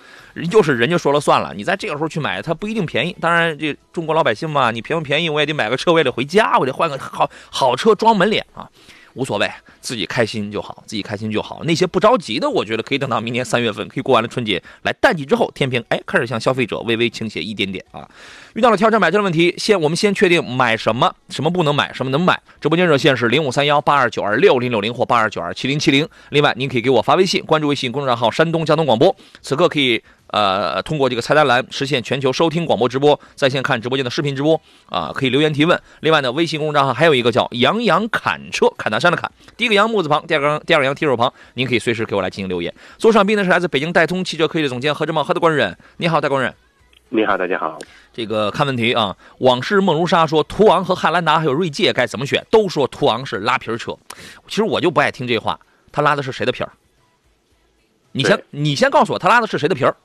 [0.52, 1.54] 又是人家说了算了。
[1.56, 3.16] 你在这个时候去买，它不一定便宜。
[3.22, 8.68] 当然，这中国老百姓嘛，你便不便宜，我也得买个车，我也得回家，我得换个好好车装门脸啊。
[9.16, 9.50] 无所谓，
[9.82, 11.64] 自己开心就好，自己开心就好。
[11.64, 18.08] 那些不着急的，我觉得可以等到明年三月份，可以过完了春节，来淡季之后，天平哎开始向消费者微微倾斜一点点啊。
[18.54, 22.40] 遇到了挑战买车的问题，先我们先确定买什么，什么不能买，什么能买。
[22.60, 26.08] 直播间热线是零五三幺八二九二六零六零或八二九二七零七零。
[26.30, 30.02] 另外，您可以给我发微信，关注微信公众账号山东交通广播，此刻可以。
[30.34, 35.80] 呃，通过这个菜单栏实现全球收听广播直播，在线看直播间的视频直播啊，可以留言提问。
[36.00, 42.74] 另外呢，微信公众账号还有一个叫“杨洋砍车”，砍大山的砍，第一个杨木字旁，第二个第二个杨提手旁，您可以随时给我来进行留言。
[42.98, 46.42] 坐上宾的是来自北京戴通汽车科技的总监何志茂，何大官人，你好，大官。
[46.42, 46.52] 人。
[47.10, 47.78] 你好，大家好。
[48.12, 52.44] 这个看问题啊，往事梦如沙说，途昂和汉兰达还有锐界该怎么选？
[52.50, 53.96] 都说途昂是拉皮车，
[54.48, 55.60] 其实我就不爱听这话，
[55.92, 56.72] 他拉的是谁的皮儿？
[58.14, 59.96] 你先你先告诉我，他拉的是谁的皮儿？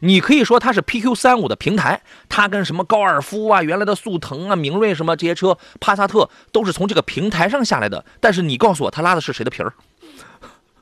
[0.00, 8.04] 你可以说它是 PQ 三五的平台，它跟什么高尔夫啊、原来的速腾啊、明锐什么这些车、帕萨特都是从这个平台上下来的。
[8.18, 9.72] 但是你告诉我，它拉的是谁的皮儿，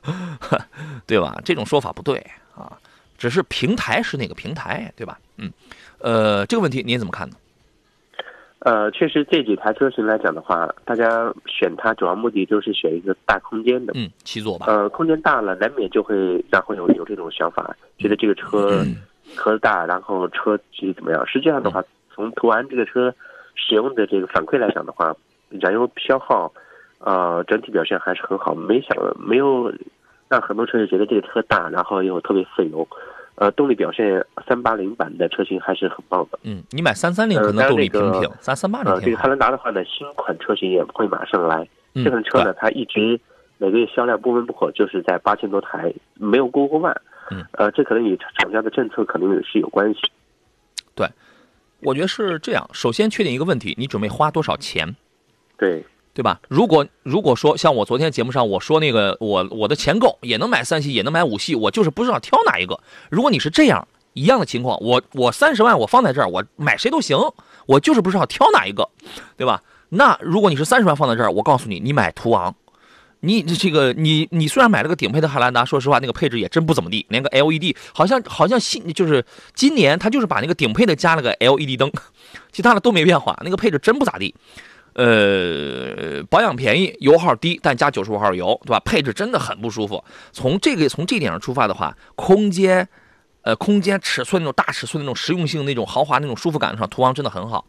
[1.05, 1.35] 对吧？
[1.43, 2.77] 这种说法不对啊，
[3.17, 5.19] 只是平台是哪个平台，对吧？
[5.37, 5.51] 嗯，
[5.99, 7.35] 呃，这个问题您怎么看呢？
[8.59, 14.65] 呃，确实这几台车型来讲的话，大家选它主要目的就是选一个大空间的，嗯，七座吧。
[14.67, 18.85] 呃，空间大了，难免就会然后有有这种想法，觉得这个车。
[19.35, 21.25] 车大，然后车体怎么样？
[21.27, 23.13] 实际上的话，从途安这个车
[23.55, 25.15] 使用的这个反馈来讲的话，
[25.49, 26.51] 燃油消耗，
[26.99, 29.71] 呃，整体表现还是很好，没想没有
[30.27, 32.87] 让很多车主觉得这个车大，然后又特别费油。
[33.35, 36.37] 呃，动力表现，三八零版的车型还是很棒的。
[36.43, 38.91] 嗯，你买三三零可能动力平平，三三八零。
[38.91, 41.65] 呃，这个汉兰达的话呢，新款车型也不会马上来。
[41.95, 43.17] 这款车呢，它一直
[43.57, 46.93] 每个月销量不温不火，就是在八千多台，没有过过万。
[47.31, 49.99] 嗯，呃，这可能与厂家的政策可能也是有关系。
[50.95, 51.07] 对，
[51.81, 52.69] 我觉得是这样。
[52.73, 54.95] 首先确定一个问题，你准备花多少钱？
[55.57, 56.39] 对，对吧？
[56.47, 62.79] 如果如果说像我昨天节目上我说那个，我我的钱够，也能买三系，也能买五系，我就是不知道挑哪一个。
[63.09, 67.17] 如果你是这样一样的情况，我我三十万我放在这儿，我买谁都行，
[67.67, 68.89] 我就是不知道挑哪一个，
[69.37, 69.61] 对吧？
[69.89, 72.55] 那如果你是三十万放在这儿，我告诉你，你买途昂。
[73.21, 81.91] 你这个你你虽然买了个顶配的汉兰达，说实话那个配置也真不怎么地，连个 LED 好像好像新就是今年他就是把那个顶配的加了个 LED 灯，
[82.51, 84.33] 其他的都没变化，那个配置真不咋地。
[84.93, 88.79] 呃，保养便宜，油耗低，但加九十五号油，对吧？
[88.79, 90.03] 配置真的很不舒服。
[90.31, 92.85] 从这个从这点上出发的话，空间，
[93.43, 97.65] 呃，空间尺寸那种大尺寸那种实用性那种豪华那种舒服感上，途昂真的很好。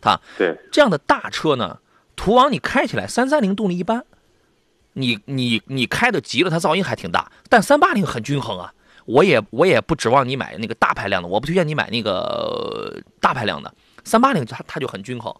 [0.00, 1.78] 它对这样的大车呢，
[2.16, 4.04] 途昂你开起来三三零动力一般。
[4.94, 8.72] 你你你开的急了，它噪音还挺大，但三八零很均衡啊。
[9.04, 13.74] 我也我也不指望你买那个大排量的，我不推荐你买那个大排量的。
[14.04, 15.34] 三八零它它就很均衡。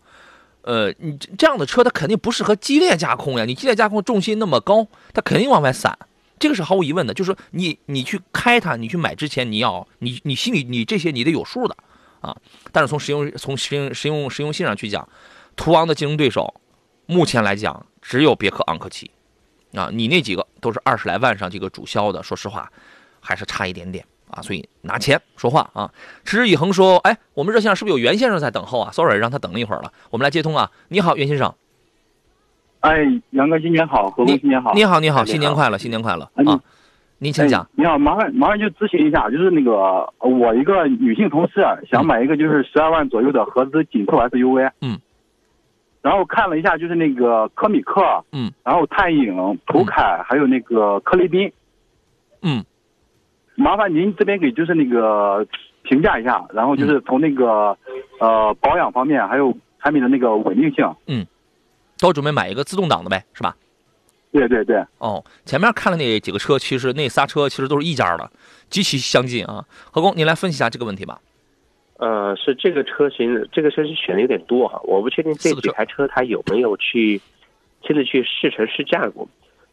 [0.62, 3.45] 呃，你这样的车它肯定不适合激烈加空呀。
[3.45, 5.97] 你激烈加空重心那么高，它肯定往外散，
[6.41, 7.15] 这个是毫无疑问的。
[7.15, 11.77] 就是说你你去开它，你去买之前你要你你心里你这些你得有数的
[12.21, 12.37] 啊。
[12.73, 15.09] 但是从实用从实用实用实用性上去讲，
[15.55, 16.53] 途昂的竞争对手
[17.07, 19.09] 目前来讲只有别克昂科旗。
[19.74, 22.70] 啊，你那几个都是二十来万上这个主销的，说实话，
[23.20, 24.42] 还是差一点点啊。
[24.42, 25.90] 所以拿钱说话啊。
[26.24, 29.92] 持之以恒说，哎，我们热线上是不是有袁先生在等候啊？Sorry，让他等了一会儿了。
[30.11, 30.70] 我们来接通啊。
[30.88, 31.54] 你好，袁先生。
[32.80, 32.98] 哎，
[33.30, 34.74] 杨哥，新年好，何工新年好。
[34.74, 36.61] 你好，你好，新年快乐，新年快乐啊。
[37.18, 37.66] 您请讲。
[37.74, 44.70] 你好，麻烦麻烦就咨询一下，就是那个我一个女性同事想买一个就是十二万左右的合资紧凑 SUV。
[44.80, 45.00] 嗯。
[46.03, 51.53] 然后看了一下，就是那个科米克，嗯，然后探影、途凯，还有那个科雷宾，
[52.43, 52.65] 嗯，
[53.55, 55.47] 麻烦您这边给就是那个
[55.83, 57.79] 评价一下，然后就是从那个
[58.19, 61.25] 呃保养方面，还有产品的那个稳定性，嗯，
[61.99, 63.57] 都准备买一个自动挡的呗，是吧？
[64.33, 64.83] 对对对。
[64.99, 68.31] 哦，前面看了那几个车，其实那仨车其实都是一家的，
[68.71, 69.65] 极其相近啊。
[69.91, 71.21] 何工，您来分析一下这个问题吧。
[72.03, 77.21] 呃，是这个车型，这个车型选的有点多哈，我不确定这几台车它有没有去
[77.81, 79.29] 亲自去试乘试驾过。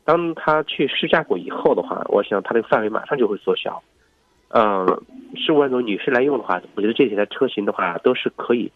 [0.05, 3.81] 当他去试驾过以后的话，我想它这个范围马上就会缩小。
[4.49, 4.85] 嗯，
[5.35, 8.71] 十五万多女士来用的话，我觉得这几台车型的话都是可以，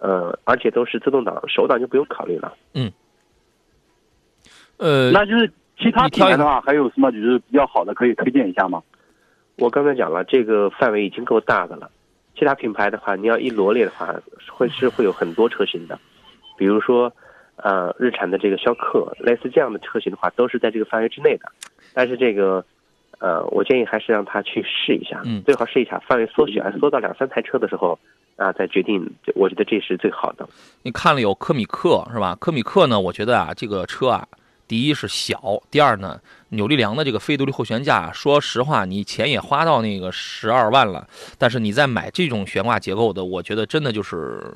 [0.00, 2.54] 呃，而且都是自动挡，手挡就不用考虑了。
[2.74, 2.92] 嗯。
[4.76, 8.82] 呃，那就是其他品牌的话，还有什么就是比较好的可以推荐一下吗？
[9.56, 11.90] 我刚才讲了，这个范围已经够大的了。
[12.38, 14.14] 其他品牌的话，你要一罗列的话，
[14.48, 15.98] 会是会有很多车型的，
[16.56, 17.12] 比如说，
[17.56, 21.50] 呃，日产的这个逍客，类似这样的车型的话，都是在这个范围之内的。
[21.92, 22.64] 但是这个，
[23.18, 27.98] 呃，我建议还是让他去试一下，嗯，最好试一下，范围缩小，缩到两三台车的时候，
[28.36, 29.04] 啊，再决定。
[29.34, 30.48] 我觉得这是最好的。
[30.82, 32.36] 你看了有科米克是吧？
[32.40, 34.28] 科米克呢，我觉得啊，这个车啊，
[34.68, 44.54] 第一是小，第二呢，扭力梁的这个非独立后悬架，说实话，你钱也花到那个十二万了，但是你再买这种悬挂结构的，我觉得真的就是，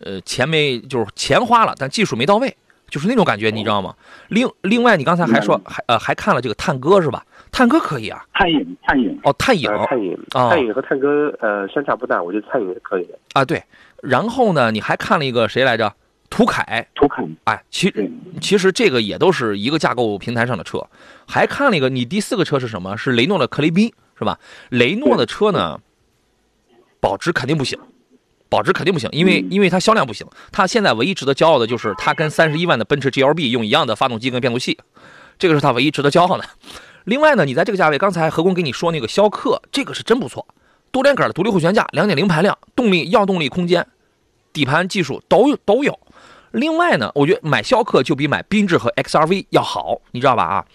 [0.00, 2.54] 呃，钱没就是钱花了，但技术没到位，
[2.90, 3.94] 就是那种感觉，你知道吗？
[4.28, 7.24] 另另外，你刚才还说还呃还看了这个探戈是吧？
[7.52, 13.16] 探戈可以啊，探影探影，哦，探影呃，探影，哦探影和探戈呃相差不大，我觉得探影是可以的。
[13.32, 13.62] 啊，对，
[14.02, 15.94] 然后呢，你还看了一个谁来着？
[16.36, 18.10] 途凯，途凯，哎，其对，
[18.42, 20.86] 其实这个也都是一个架构平台上的车，
[21.26, 22.94] 还看了一个，你第四个车是什么？
[22.94, 24.38] 是雷诺的克雷宾，是吧？
[24.68, 25.80] 雷诺的车呢，
[27.00, 27.78] 保值肯定不行，
[28.50, 30.26] 保值肯定不行，因为因为它销量不行。
[30.52, 34.78] 它现在唯一值得骄傲的就是它跟三十一万的奔驰 GLB 用一样的发动机跟变速器，
[35.38, 36.44] 这个是它唯一值得骄傲的。
[37.04, 40.46] 另外呢，你在这个价位，刚才何工给你说那个逍客，这个是真不错，
[40.90, 43.86] 多连杆的独立后悬架，两点零排量，动力要动力空间，
[44.52, 45.98] 底盘技术都有都有。
[46.56, 50.42] 另外呢，我觉得买逍客就比买缤智和 XRV 要好，你知道吧？
[50.42, 50.66] 啊，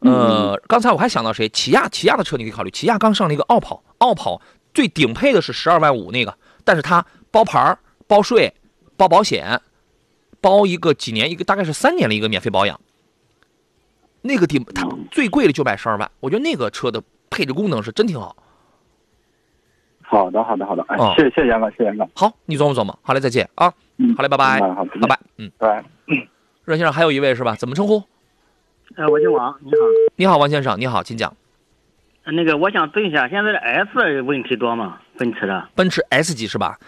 [0.00, 1.48] 呃，刚才我还想到谁？
[1.48, 2.70] 起亚，起亚的车你可以考虑。
[2.70, 4.42] 起亚刚上了一个傲跑，傲跑
[4.74, 8.52] 最顶配的是十二万五那个，但是它包牌儿、包税、
[8.98, 9.58] 包保险，
[10.42, 12.78] 包一个几年一个大概是三年的一个免费保养。
[14.20, 18.36] 那个顶它最贵的就卖十二万，我觉得那个车的配置功能是真挺好。
[20.02, 22.98] 好的好的好的，哎哦，谢谢谢谢杨哥，谢谢杨哥，好，你琢磨琢磨。
[23.00, 23.72] 好嘞，再见啊。
[23.98, 25.18] 嗯，好嘞，拜拜，嗯好，拜拜。
[25.36, 25.84] 嗯，拜拜。
[26.64, 27.54] 任先生还有一位是吧？
[27.56, 28.02] 怎么称呼？
[28.96, 29.76] 呃，我姓王，你好。
[30.16, 31.34] 你好，王先生，你好，请讲。
[32.24, 34.98] 呃那个，我想问一下，现在的 S 问题多吗？
[35.16, 35.68] 奔驰的？
[35.74, 36.78] 奔驰 S 级是吧？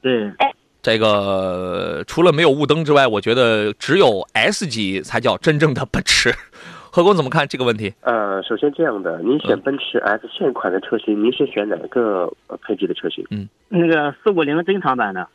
[0.00, 0.32] 对，
[0.80, 6.32] 这个除了没有雾灯之外，我觉得只有 S 级才叫真正的奔驰。
[6.90, 7.92] 何工怎么看这个问题？
[8.00, 13.24] 呃，首先这样的，您选嗯奔驰 S 现款的车型，您是选哪个呃配置的车型？
[13.30, 15.28] 嗯那个四五零珍藏版的。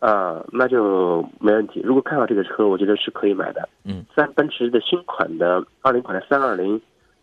[0.00, 1.80] 呃，那就没问题。
[1.84, 3.68] 如果看到这个车，我觉得是可以买的。
[3.84, 6.80] 嗯，三奔驰的新款的二零款的三二零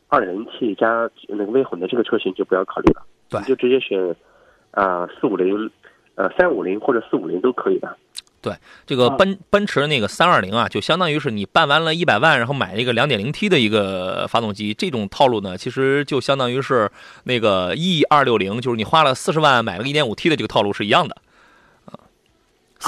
[0.08, 4.16] 二点零 T 加那个微混的这个车型就不要考虑了，对你就直接选
[4.72, 5.72] 啊四五零
[6.16, 7.96] 呃三五零或者四五零都可以的。
[8.42, 8.54] 对
[8.86, 16.92] 这个奔奔驰那个三二零啊，就相当于是你办完了一百万，然后买一个两点零 T 的一个发动机，这种套路呢，其实就相当于是
[17.24, 21.16] 那个 E 二六零，就是你花了四十万买了个一点五 T 的这个套路是一样的。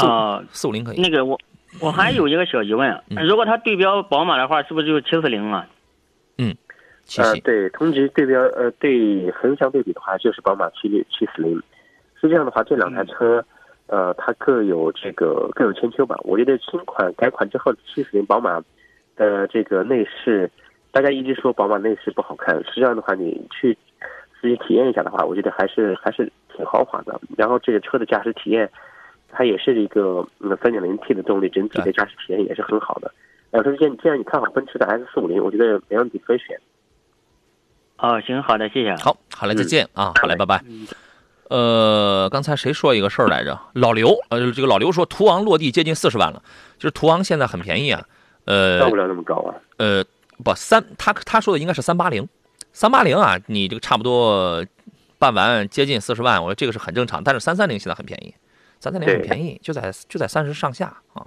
[0.06, 1.02] 啊，四五零可以。
[1.02, 1.40] 那个我
[1.80, 5.66] 我还有一个小疑问，嗯如果它对标宝马的话，是不是就是七四零啊？
[6.38, 6.46] 呃，
[7.06, 11.58] 七系，对，同级对标呃对横向对比的话，就是宝马七六七四零。
[12.20, 13.44] 是这样的话，这两台车，
[13.86, 16.18] 呃，它各有这个各有千秋吧。
[16.24, 18.60] 我觉得新款改款之后的七四零宝马
[19.16, 20.52] 的这个内饰，
[20.92, 23.78] 大家一直说宝马内饰不好看，实际上的话，你去
[24.42, 27.20] 自己体验一下的话，我觉得还是还是挺豪华的。
[27.38, 28.70] 然后这个车的驾驶体验，
[29.30, 33.12] 它也是一个嗯三点零 T 的动力，整体的驾驶体验也是很好的。
[33.52, 36.60] 两车之间，既然你看好奔驰的 S 四五零，我觉得没问题，可以选。
[37.98, 38.96] 哦，行，好的，谢谢。
[38.98, 40.62] 好，好嘞，再见啊，好嘞，拜拜。
[40.68, 40.88] 嗯
[41.50, 43.58] 呃，刚才谁说一个事儿来着？
[43.72, 46.44] 老刘，呃，这个老刘说途昂落地接近四十万了，
[46.78, 48.06] 就是途昂现在很便宜啊，
[48.44, 49.56] 呃到不了那么高啊。
[49.78, 50.04] 呃，
[50.44, 52.28] 不三，他他说的应该是三八零，
[52.74, 54.62] 三八零啊，你这个差不多
[55.18, 58.36] 办完接近四十万，我说这个是很正常，但是三三零现在很便宜，
[58.80, 61.26] 三三零很便宜，就在就在三十上下啊。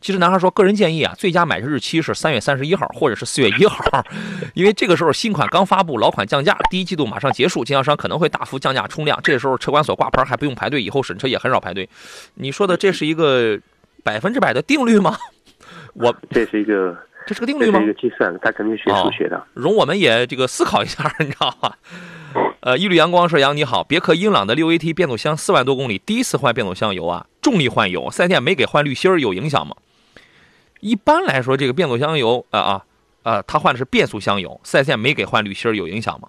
[0.00, 4.04] 其实男孩说，个人建议啊，最佳买车日期是三月三十一号或者是四月一号，
[4.52, 11.88] 因为这个时候新款刚发布，老款降价，第一季度马上结束，经销商可能会大幅降价冲量，这时候车管所挂牌还不用排队，以后审车也很少排队。
[12.34, 13.56] 你说的这是一个
[14.02, 15.16] 百分之百的定律吗？
[15.94, 17.94] 我这是一个这是个定律吗这是一？
[17.94, 19.40] 个计算，他肯定学数学的。
[19.54, 21.72] 容我们也这个思考一下，你知道吗？
[22.62, 29.74] 呃，一缕阳光说：“杨你好，别克英朗的六 AT 变速箱四万多公里，第一次换变速箱油啊，重力换油，四 S 店没给换滤芯儿，有影响吗？”
[30.78, 32.84] 一般来说，这个变速箱油啊啊
[33.24, 36.28] 啊，他换的是变速箱油，四 S 店没给换滤芯儿，有影响吗？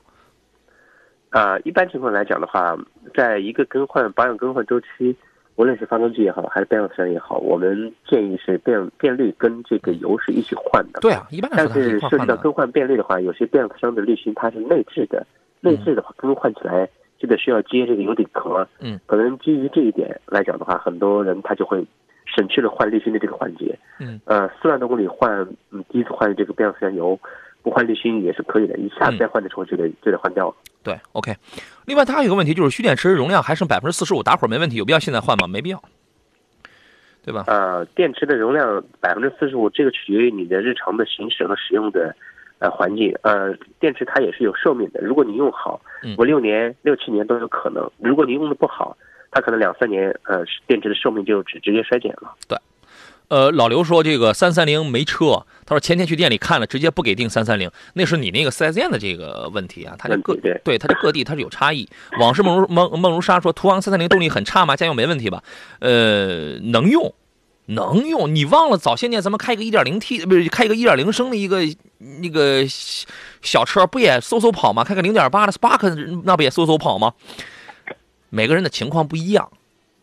[1.29, 2.75] 啊、一般情况来讲的话，
[3.15, 5.15] 在一个更换保养更换周期，
[5.55, 10.99] 无论是发动机也好，还是变速箱也好，我们建议是变变滤跟这个油是一起换的。
[10.99, 11.99] 对啊，一般来但是。
[11.99, 15.25] 涉及到更换变滤的话，有些变速箱的滤芯它是内置的，
[15.63, 18.67] 内置的话更换起来就得需要接这个油底壳。
[18.79, 21.83] 嗯，可能基于这一点来讲的话，很多人他就会
[22.25, 23.77] 省去了换滤芯的这个环节。
[23.99, 25.31] 嗯，呃，四万多公里换，
[25.71, 27.17] 嗯，第一次换这个变速箱油，
[27.61, 30.55] 不换滤芯也是可以的，一下子再换的时候就得、就得换掉了。
[30.83, 31.33] 对，OK。
[31.85, 35.47] 另外，它还有个问题就是蓄电池容量还剩百分之四十五，打火没问题，有必要现在换吗？
[35.47, 35.81] 没必要，
[37.23, 37.45] 对吧？
[37.47, 42.13] 呃，电池的容量百分之四十五，这个取决于你的日常的行驶和使用的
[42.63, 43.13] 呃环境。
[43.21, 48.97] 呃，电池它也是有寿命的，如果你用好嗯，五六年、六七年都有可能；如果你用的不好，
[49.31, 52.33] 它可能两三年，呃，电池的寿命就直直接衰减了。
[52.47, 52.57] 对
[53.29, 61.87] 呃，老刘说这个三三零没车，他说前天去店里看了，直接不给定三三零，那是你那个四 S 店的这个问题啊，它这各对对它这各地它是有差异。
[62.19, 64.75] 往事梦如梦梦如沙说途昂三三零动力很差吗？
[64.75, 65.41] 家用没问题吧？
[65.79, 67.11] 呃，能用。
[67.67, 71.61] 能用，你忘了早些年咱们开个 1.0T，不是开个1.0升的一个
[72.21, 72.65] 那个
[73.41, 74.83] 小车，不也嗖嗖跑吗？
[74.83, 77.13] 开个0.8的 Spark，那不也嗖嗖跑吗？
[78.29, 79.49] 每个人的情况不一样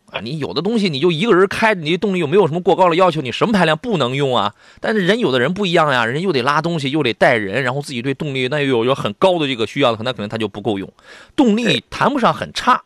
[0.07, 4.55] 啊，你有的东西你就一个人开，你动力又没有什么过高的要求，你什么排量不能用啊？
[4.79, 10.91] 但是人有的人不一样呀，人又得拉东西，又得带人，然后自己对动力那又有有很高的这个需要的，那可能他就不够用。
[11.35, 12.83] 动力谈不上很差，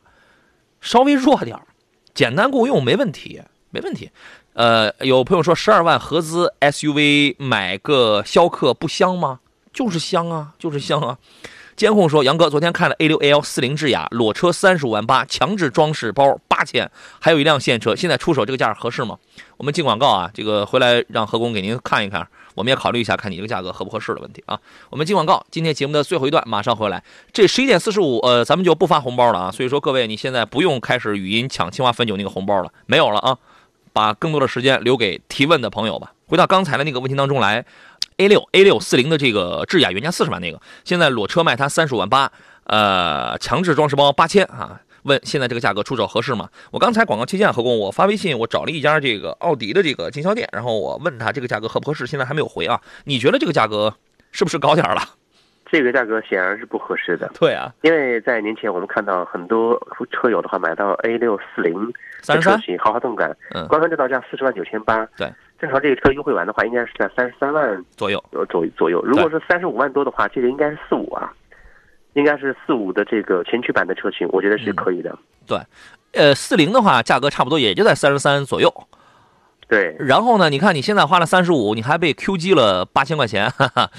[0.81, 1.65] 稍微弱点儿，
[2.13, 3.41] 简单够用没问题，
[3.75, 4.09] 没问题。
[4.53, 9.41] 呃，有朋友说十二万合资 SUV 买个逍客不香吗？
[9.73, 11.17] 就是香啊，就是香啊。
[11.75, 19.17] 监控说，杨哥昨天看了 A6L 四零智雅裸车三十五万八，强制装饰包八千，还有一辆现车，现在出手这个价合适吗？
[19.57, 24.57] 我们进广告啊，这个回来让何工给您看一看，我们也考虑一下，看你这个价格合不合适的问题啊。
[24.89, 27.03] 我们进广告，今天节目的最后一段马上回来。
[27.33, 33.37] 这十一点四十五，呃，咱们就不发红包了啊，所以说各位你现在不用开始语音抢清华汾酒那个红包了，没有了啊。
[33.95, 36.11] 把更多的时间留给提问的朋友吧。
[36.27, 37.65] 回到刚才的那个问题当中来
[38.17, 42.29] ，A 六 A 六四零的这个智雅原价四十万那个，现在裸车卖它三十五万八，
[42.65, 44.81] 呃，强制装饰包八千啊。
[45.03, 46.49] 问现在这个价格出手合适吗？
[46.71, 52.81] 我刚才广告期间何工，我发微信，我找了一家这个奥迪的这个经销店，然后我问他这个价格合不合适，现在还没有回啊。
[53.05, 53.95] 你觉得这个价格
[54.31, 55.09] 是不是高点了？
[55.65, 57.29] 这个价格显然是不合适的。
[57.39, 59.79] 对啊，因为在年前我们看到很多
[60.11, 61.91] 车友的话买到 A 六四零
[62.21, 69.01] 三十三，型豪华动感，嗯，官方指导价四十万九千八，对，正常这个车优惠完的话，应该是在三十三万左右，左左右。
[69.03, 71.33] 如果是三十五万多的话，这个应该是四五啊，
[72.13, 75.17] 应该是四五的这个前驱版的车型，我觉得是可以的。
[75.47, 75.59] 对，
[76.13, 78.71] 呃，四零的话价格差不多也就在三十三左右。
[79.67, 83.89] 对，然后呢，你看你现在花了三十五，你还被 Q 击了八千块钱，哈哈。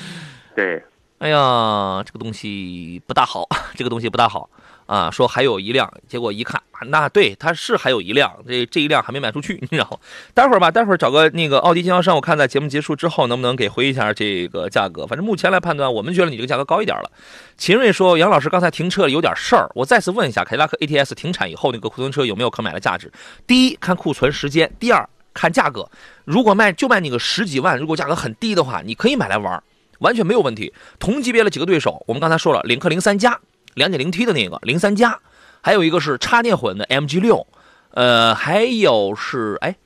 [0.55, 0.83] 对。
[1.19, 4.51] 哎呀，这个东西不大好， 这个东西不大好
[4.85, 5.11] 啊！
[5.11, 9.99] 说还有一辆，结果一看，那对，它是还有一辆，这这一辆还没卖出去， 你知道？
[10.35, 15.07] 待会儿吧，待会儿找个那个奥迪经销商，我看在节目结束之后能不能给回一下这个价格。
[15.07, 17.11] 反正目前来判断，我们觉得你这个价格高一点了。
[17.57, 23.11] 秦瑞说，杨老师刚才停车有点事儿，我再次问一下，凯迪拉克 ATS 停产以后，那个库存车有没有可买的价值？
[23.47, 25.91] 第一，看库存时间；第二，看价格。
[26.27, 29.63] 如果卖就卖你个十几万，如果价格很低的话，你可以买来玩。
[29.99, 30.73] 完全没有问题。
[30.99, 33.41] 同级别的几个对手，我们刚才说了，领克零三加，
[33.75, 35.21] 两点零 T 的那个零三加，
[35.63, 37.47] 还有一个是插电混的 MG 六，
[37.91, 39.77] 呃，还有是哎，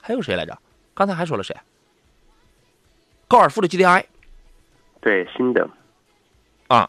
[0.00, 0.58] 还有谁来着？
[0.94, 1.56] 刚才还说了谁？
[3.26, 4.04] 高尔夫的 GDI，
[5.00, 5.68] 对，新的，
[6.68, 6.88] 啊，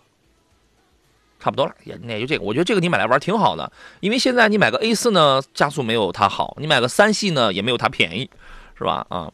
[1.40, 2.44] 差不多了，也也就这个。
[2.44, 3.72] 我觉得这个你买来玩挺好的，
[4.02, 8.30] 因为现在你买个 A 四呢，加速没有它好；你买个三系呢，也没有它便宜，
[8.78, 9.08] 是吧？
[9.10, 9.32] 啊。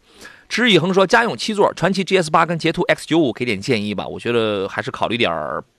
[0.51, 4.05] 池以恒说：“家用七座，传祺 GS 八跟捷途 X 九五，给点建议吧。
[4.05, 5.31] 我觉得还是考虑点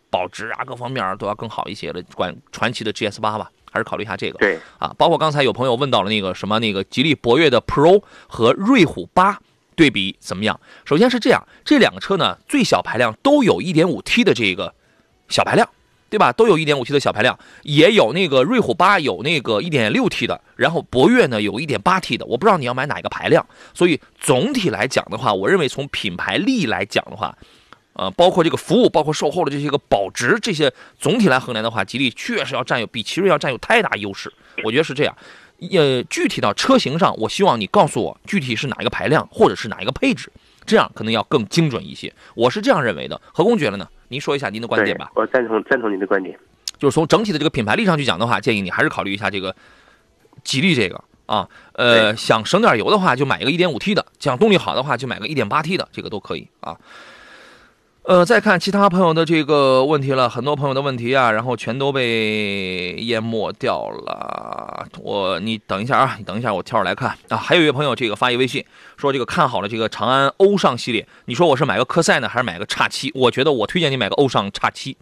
[0.08, 2.02] 保值啊，各方面都要更好一些的。
[2.14, 4.38] 管传祺的 GS 八吧，还是考虑一下这个。
[4.38, 9.38] 对啊，包括刚才有朋友问到了那个什么，那个吉利博越的 Pro 和瑞虎八
[9.76, 10.58] 对比怎么样？
[10.86, 14.74] 首先是这样，这两个车呢，最小排量都有一点五 T 的这个
[15.28, 15.68] 小排量。”
[16.12, 16.30] 对吧？
[16.30, 22.26] 都有一点五 T 的小排量，也有那个瑞虎八有那个一点六 T 的，然后博越呢有一点八 T 的。
[22.26, 27.34] 我不知道你要买哪一个排量，所以总体来讲的话，我认为从品牌力来讲的话，
[27.94, 34.30] 呃，包括这个服务，包括售后的这些个保值这些，总体来衡量的话，吉利确实要占有比奇瑞要占有太大优势。
[34.64, 35.16] 我觉得是这样。
[35.70, 40.30] 呃，具体到车型上，我希望你告诉我具体是哪一个排量，或者是哪一个配置，
[40.66, 42.12] 这样可能要更精准一些。
[42.34, 43.18] 我是这样认为的。
[43.32, 43.88] 何工觉得呢？
[44.12, 45.10] 您说一下您的观点吧。
[45.14, 46.38] 我赞同赞同您的观点，
[46.78, 49.56] 就是从整体的这个品牌力上去讲的话，建议你还是考虑一下这个
[50.44, 51.48] 吉利这个啊。
[51.72, 56.76] 呃，想省点油的话，就买一个 1.5T 的；想动力好的话，就买个 1.8T 的，这个都可以啊。
[58.04, 64.88] 呃，再看其他朋友的这个问题了，很多朋友的问题啊，然后全都被淹没掉了。
[64.98, 67.36] 我你等一下啊，你等一下，我跳出来看啊。
[67.36, 68.64] 还有一位朋友这个发一微信
[68.96, 73.12] 说，这个看好了这个长安欧尚系列，你说我是买个科赛呢，还是买个叉七？
[73.14, 74.96] 我觉得我推荐你买个欧尚叉七，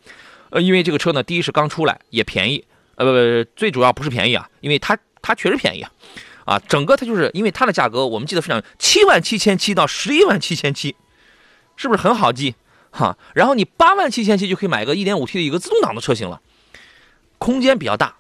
[0.51, 2.63] 呃，因为这个车呢，第一是刚出来也便宜，
[2.97, 5.91] 呃不，最主要不是便宜啊，因为它它确实便宜啊，
[6.45, 10.95] 啊，整个它就是因为它的价格，我们记得非常七万七千七到十一万七千七，
[11.77, 12.55] 是不是很好记？
[12.91, 16.41] 哈，然后你八万七千七就可以买个一点五 T 的一个自动挡的车型了，
[17.39, 18.17] 空间比较大。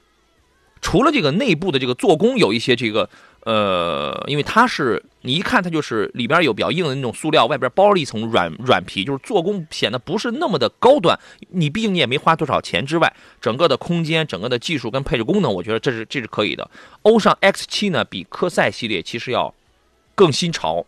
[0.80, 3.10] 除了这个内部的这个做工有一些这个
[3.44, 11.18] 呃，因为它是你一看它就是里边有比较硬的那种塑料，外边包了一层软软皮，就是做工显得不是那么的高端。
[11.50, 16.70] 你毕竟你也没花多少钱之外，整个的空间、整个的技术跟配置功能，我觉得这是这是可以的。
[17.02, 19.54] 欧尚 X 七呢，比科赛系列其实要。
[20.16, 20.84] 更新潮、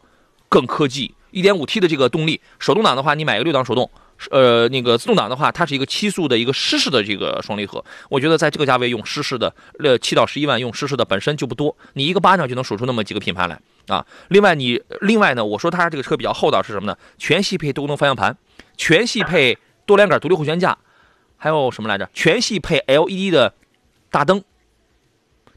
[0.51, 1.15] 更科技。
[1.33, 3.91] 1.5T 的这个动力，手动挡的话，你买个六档手动，
[4.31, 7.85] 呃，那个自动挡的话，它是一个七速的一个湿式的这个双离合。
[8.09, 13.59] 我觉得在这个价位用湿式的，呃，七到十一万用湿式的本身就不多，你一个巴掌就能数出那么几个品牌来
[13.89, 14.07] 啊。
[14.29, 16.97] 另外你另外呢，我说它这个车比较厚道是什么呢？
[17.19, 18.37] 全系配多功能方向盘，
[18.77, 20.77] 全系配多连杆独立后悬架，
[21.37, 22.09] 还有什么来着？
[22.13, 23.55] 全系配 LED 的
[24.11, 24.45] 大灯，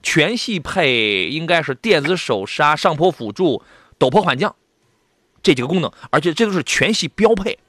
[0.02, 3.62] 全系配应该是电子手刹、上坡辅助、
[4.00, 4.56] 陡坡缓降。
[5.46, 7.60] 这几个功能，而且这都是全系标配，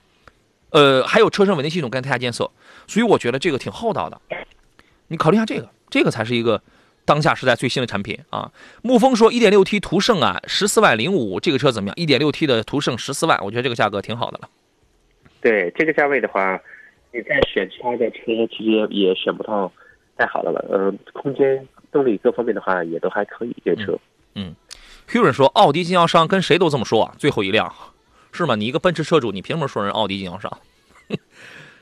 [0.70, 2.50] 呃，还有车身稳定系统跟胎压监测，
[2.86, 4.18] 所以我觉得这个挺厚道的。
[5.08, 6.62] 你考虑一下这个，这个才是一个
[7.04, 8.50] 当下时代最新的产品啊。
[8.82, 14.48] 沐风说，1.6T 途胜啊，十四万零五，这个车怎么样？1.6T 的途胜十四万，我觉得这个价格挺好的了。
[15.42, 16.58] 对这个价位的话，
[17.12, 19.70] 你再选其他的车，其实也选不到
[20.16, 20.64] 太好的了。
[20.70, 23.98] 呃，空间、动力各方面的话也都还可以，这车。
[24.34, 24.46] 嗯。
[24.46, 24.65] 有
[25.14, 27.72] 人说奥迪经销商跟谁都这么说啊，最后一辆，
[28.32, 28.54] 是吗？
[28.54, 30.58] 你一个奔驰车主，你凭什么说人奥迪经销商？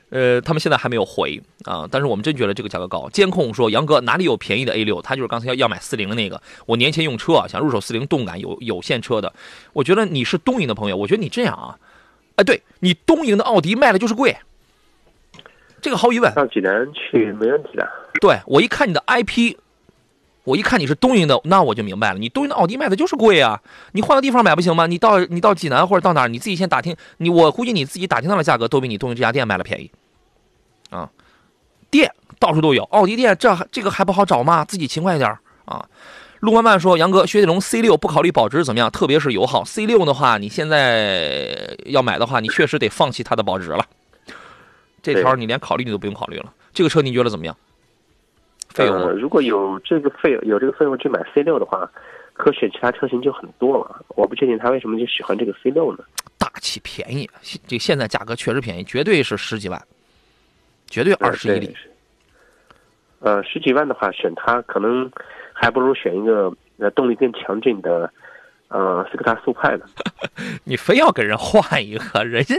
[0.09, 3.09] 呃，他们现在还没有回啊，但是我们真觉得这个价格高。
[3.09, 5.01] 监控说杨哥哪里有便宜的 A 六？
[5.01, 6.41] 他就是刚才要要买四零的那个。
[6.67, 9.33] 我年前用车啊，想入手四零动感有有现车的。
[9.73, 11.77] 我觉得你是东营的朋友，我觉得你这样啊，
[12.35, 14.37] 哎，对你东营的奥迪卖的就是贵，
[15.81, 16.31] 这个毫无疑问。
[16.33, 17.89] 上济南去没问题的。
[18.21, 19.57] 对我一看你的 IP。
[20.45, 23.61] 我一看你是东营的，那我就明白了，你东营的奥迪卖的就是贵啊！
[23.91, 24.87] 你换个地方买不行吗？
[24.87, 29.91] 你到你到济南或者到哪儿，你自己先打听，你我估计你自己打听到的价格都比你东营这家店卖的便宜，
[30.89, 31.09] 啊，
[31.89, 34.63] 店到处都有，奥迪店这这个还不好找吗？
[34.63, 35.29] 自己勤快一点
[35.65, 35.85] 啊！
[36.41, 38.91] 陆漫漫说：“杨哥，雪铁龙 C 六不考虑保值怎么样？
[38.91, 43.83] 特别是油耗 C 六的话，你现在要买的话，你确实得放弃它的保值了。
[45.01, 46.53] 这条你连考虑你都不用考虑了。
[46.71, 47.57] 这个车你觉得怎么样？”
[48.77, 51.89] 呃，如果有这个费用，有这个费用去买 C 六的话，
[52.33, 54.03] 可选其他车型就很多了。
[54.09, 56.03] 我不确定他为什么就喜欢这个 C 六呢？
[56.37, 57.29] 大气便宜，
[57.67, 59.81] 这现在价格确实便宜，绝对是十几万，
[60.87, 61.75] 绝对二十一里。
[63.19, 65.09] 呃，十几万的话，选它可能
[65.53, 68.11] 还不如选一个呃动力更强劲的。
[68.67, 69.85] 呃，斯柯达速派的，
[70.65, 72.55] 你非要给人换一个，人家，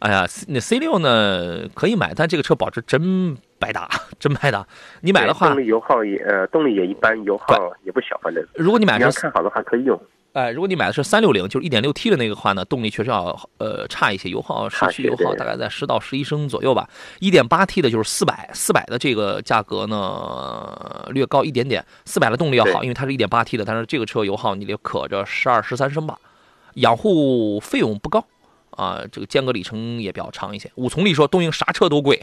[0.00, 3.88] 哎呀，那 C 六呢可以买，但这个车保值真白搭，
[4.20, 4.66] 真白搭。
[5.00, 7.54] 你买的话，动力油耗也呃，动力也一般，油耗
[7.84, 8.44] 也不小，反正。
[8.54, 9.98] 如果你买的看好的话，可以用。
[10.34, 16.88] 哎，如果你买的是三六零，就是一点六 T 的那个话呢，动力确实要呃差一些，油耗市区油耗大概在十到十一升左右吧。
[17.20, 26.18] 一点八 T 的就是四百，四百的这个价格呢略高一点点，四百的动力要好，因为它是一点八 T 的，但是这个车油耗你得可着十二十三升吧，
[26.74, 28.26] 养护费用不高
[28.70, 30.68] 啊，这个间隔里程也比较长一些。
[30.74, 32.20] 武从力说东营啥车都贵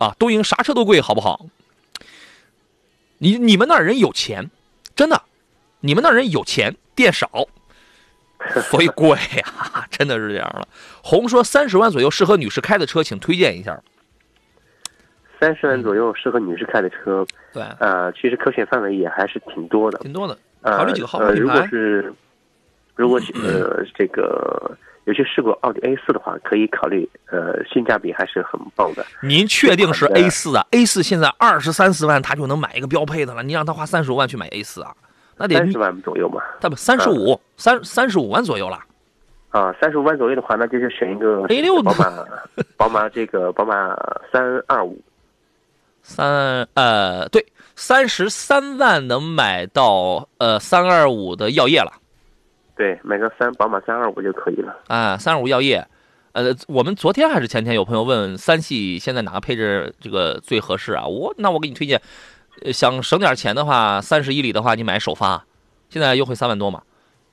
[0.00, 1.46] 啊，东营啥车都贵，好不好？
[3.18, 4.50] 你你们那人有钱，
[4.96, 5.22] 真的，
[5.80, 6.74] 你们那人有钱。
[6.92, 7.48] 店少，
[8.70, 10.68] 所以 贵呀，真的是这样了。
[11.02, 13.80] 红说三十万左右适合女士开的车，请推荐一下。
[15.40, 20.36] 三十万左右适合女士开的车，对，呃，其实可选范围也还是挺多的，挺多的。
[20.62, 21.34] 考虑几个好品牌。
[21.36, 22.14] 如果是，
[22.96, 24.76] 如 果呃这个
[25.10, 29.04] 有些试过奥迪 A 四的话，可以考虑，呃，性价比还是很棒的。
[29.20, 34.94] 您确定是 A 四啊？A 四现在二十三四万，他就能买一个标配的了，你让他花三十五万去买 A 四啊？
[35.36, 38.78] 那得三十万左右嘛，他不三十五三三十五万左右了，
[39.48, 42.24] 啊，三十五万左右的话，那就是选一个 A 六宝马，
[42.78, 43.96] 宝马这个宝马
[44.30, 44.96] 三二五，
[46.04, 47.44] 三呃对，
[47.74, 51.90] 三十三万能买到呃三二五的药业了，
[52.80, 55.86] 对，买个三宝马三二五就可以了啊，三二五药业，
[56.32, 61.04] 呃，我们昨天还是前天有朋友问三系现在哪个配置这个最合适啊？
[61.04, 62.00] 我那我给你推荐。
[62.72, 65.44] 想省点钱的话，三十一里的话，你买首发，
[65.90, 66.80] 现在优惠三万多嘛，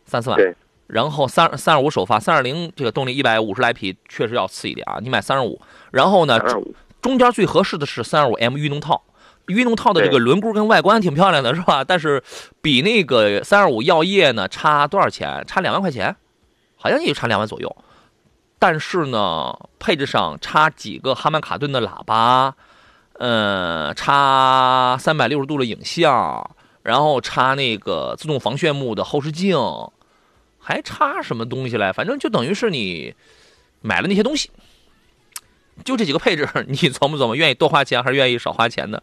[0.03, 0.37] 三四万。
[0.37, 0.53] 对。
[0.87, 4.99] 然后三三二五首发，三二零这个动力一百五十来匹，确实要次一点啊。
[5.01, 6.37] 你买三二五，然后呢，
[7.01, 9.01] 中间最合适的是三二五 M 运动套，
[9.47, 11.83] 运动套的这个轮毂跟外观挺漂亮的，是吧？
[11.87, 12.23] 但是
[12.61, 15.43] 比那个三二五药业呢差多少钱？
[15.47, 16.15] 差两万块钱，
[16.75, 17.75] 好像也就差两万左右。
[18.59, 22.55] 但是呢，配置上差几个哈曼卡顿的喇叭。
[23.19, 26.51] 嗯，差三百六十度的影像，
[26.83, 29.57] 然后插那个自动防眩目的后视镜，
[30.59, 31.91] 还差什么东西来？
[31.91, 33.15] 反正就等于是你
[33.81, 34.51] 买了那些东西，
[35.83, 39.01] 就这几个配置， 你琢磨琢磨，愿意多花钱还是愿意少花钱呢？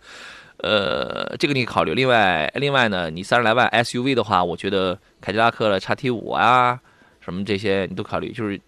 [0.58, 1.94] 呃，这个你考虑。
[1.94, 6.80] 另外，另外呢，你三十来万 SUV 的话，我觉得凯迪拉克的叉 T 五啊，
[7.20, 8.32] 什么这些你都考虑。
[8.32, 8.60] 就是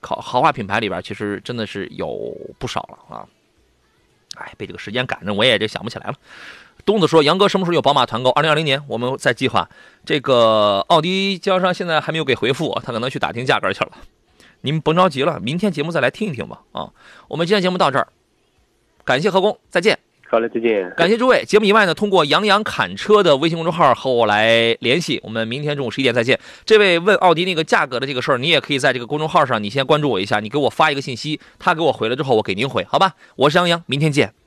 [0.00, 3.26] 考豪华品牌里边，其实真的是有不少了啊。
[4.36, 6.14] 哎，被这个时间赶着，我也就想不起来了。
[6.84, 8.30] 东子说：“杨哥什么时候有宝马团购？
[8.30, 9.68] 二零二零年我们在计划。
[10.04, 13.92] 这个奥迪经销商现在还没有给回复，他可能去打听价格去了。
[14.60, 16.62] 你们甭着急了，明天节目再来听一听吧。
[16.72, 16.92] 啊，
[17.28, 18.08] 我们今天节目到这儿，
[19.04, 19.98] 感谢何工，再见。
[20.28, 20.92] 好嘞，再见。
[20.96, 21.44] 感谢诸位。
[21.44, 25.20] 节目以外呢，通过杨洋侃车的微信公众号和我来联系。
[25.22, 26.38] 我们明天中午十一点再见。
[26.64, 33.14] 这位问奥迪那个价格的这个事儿，你也可以在这个公众号上，你先关注我一下，你给我发一个信息，他给我回了之后，我给您回，好吧？
[33.36, 34.36] 我是杨洋，明天见。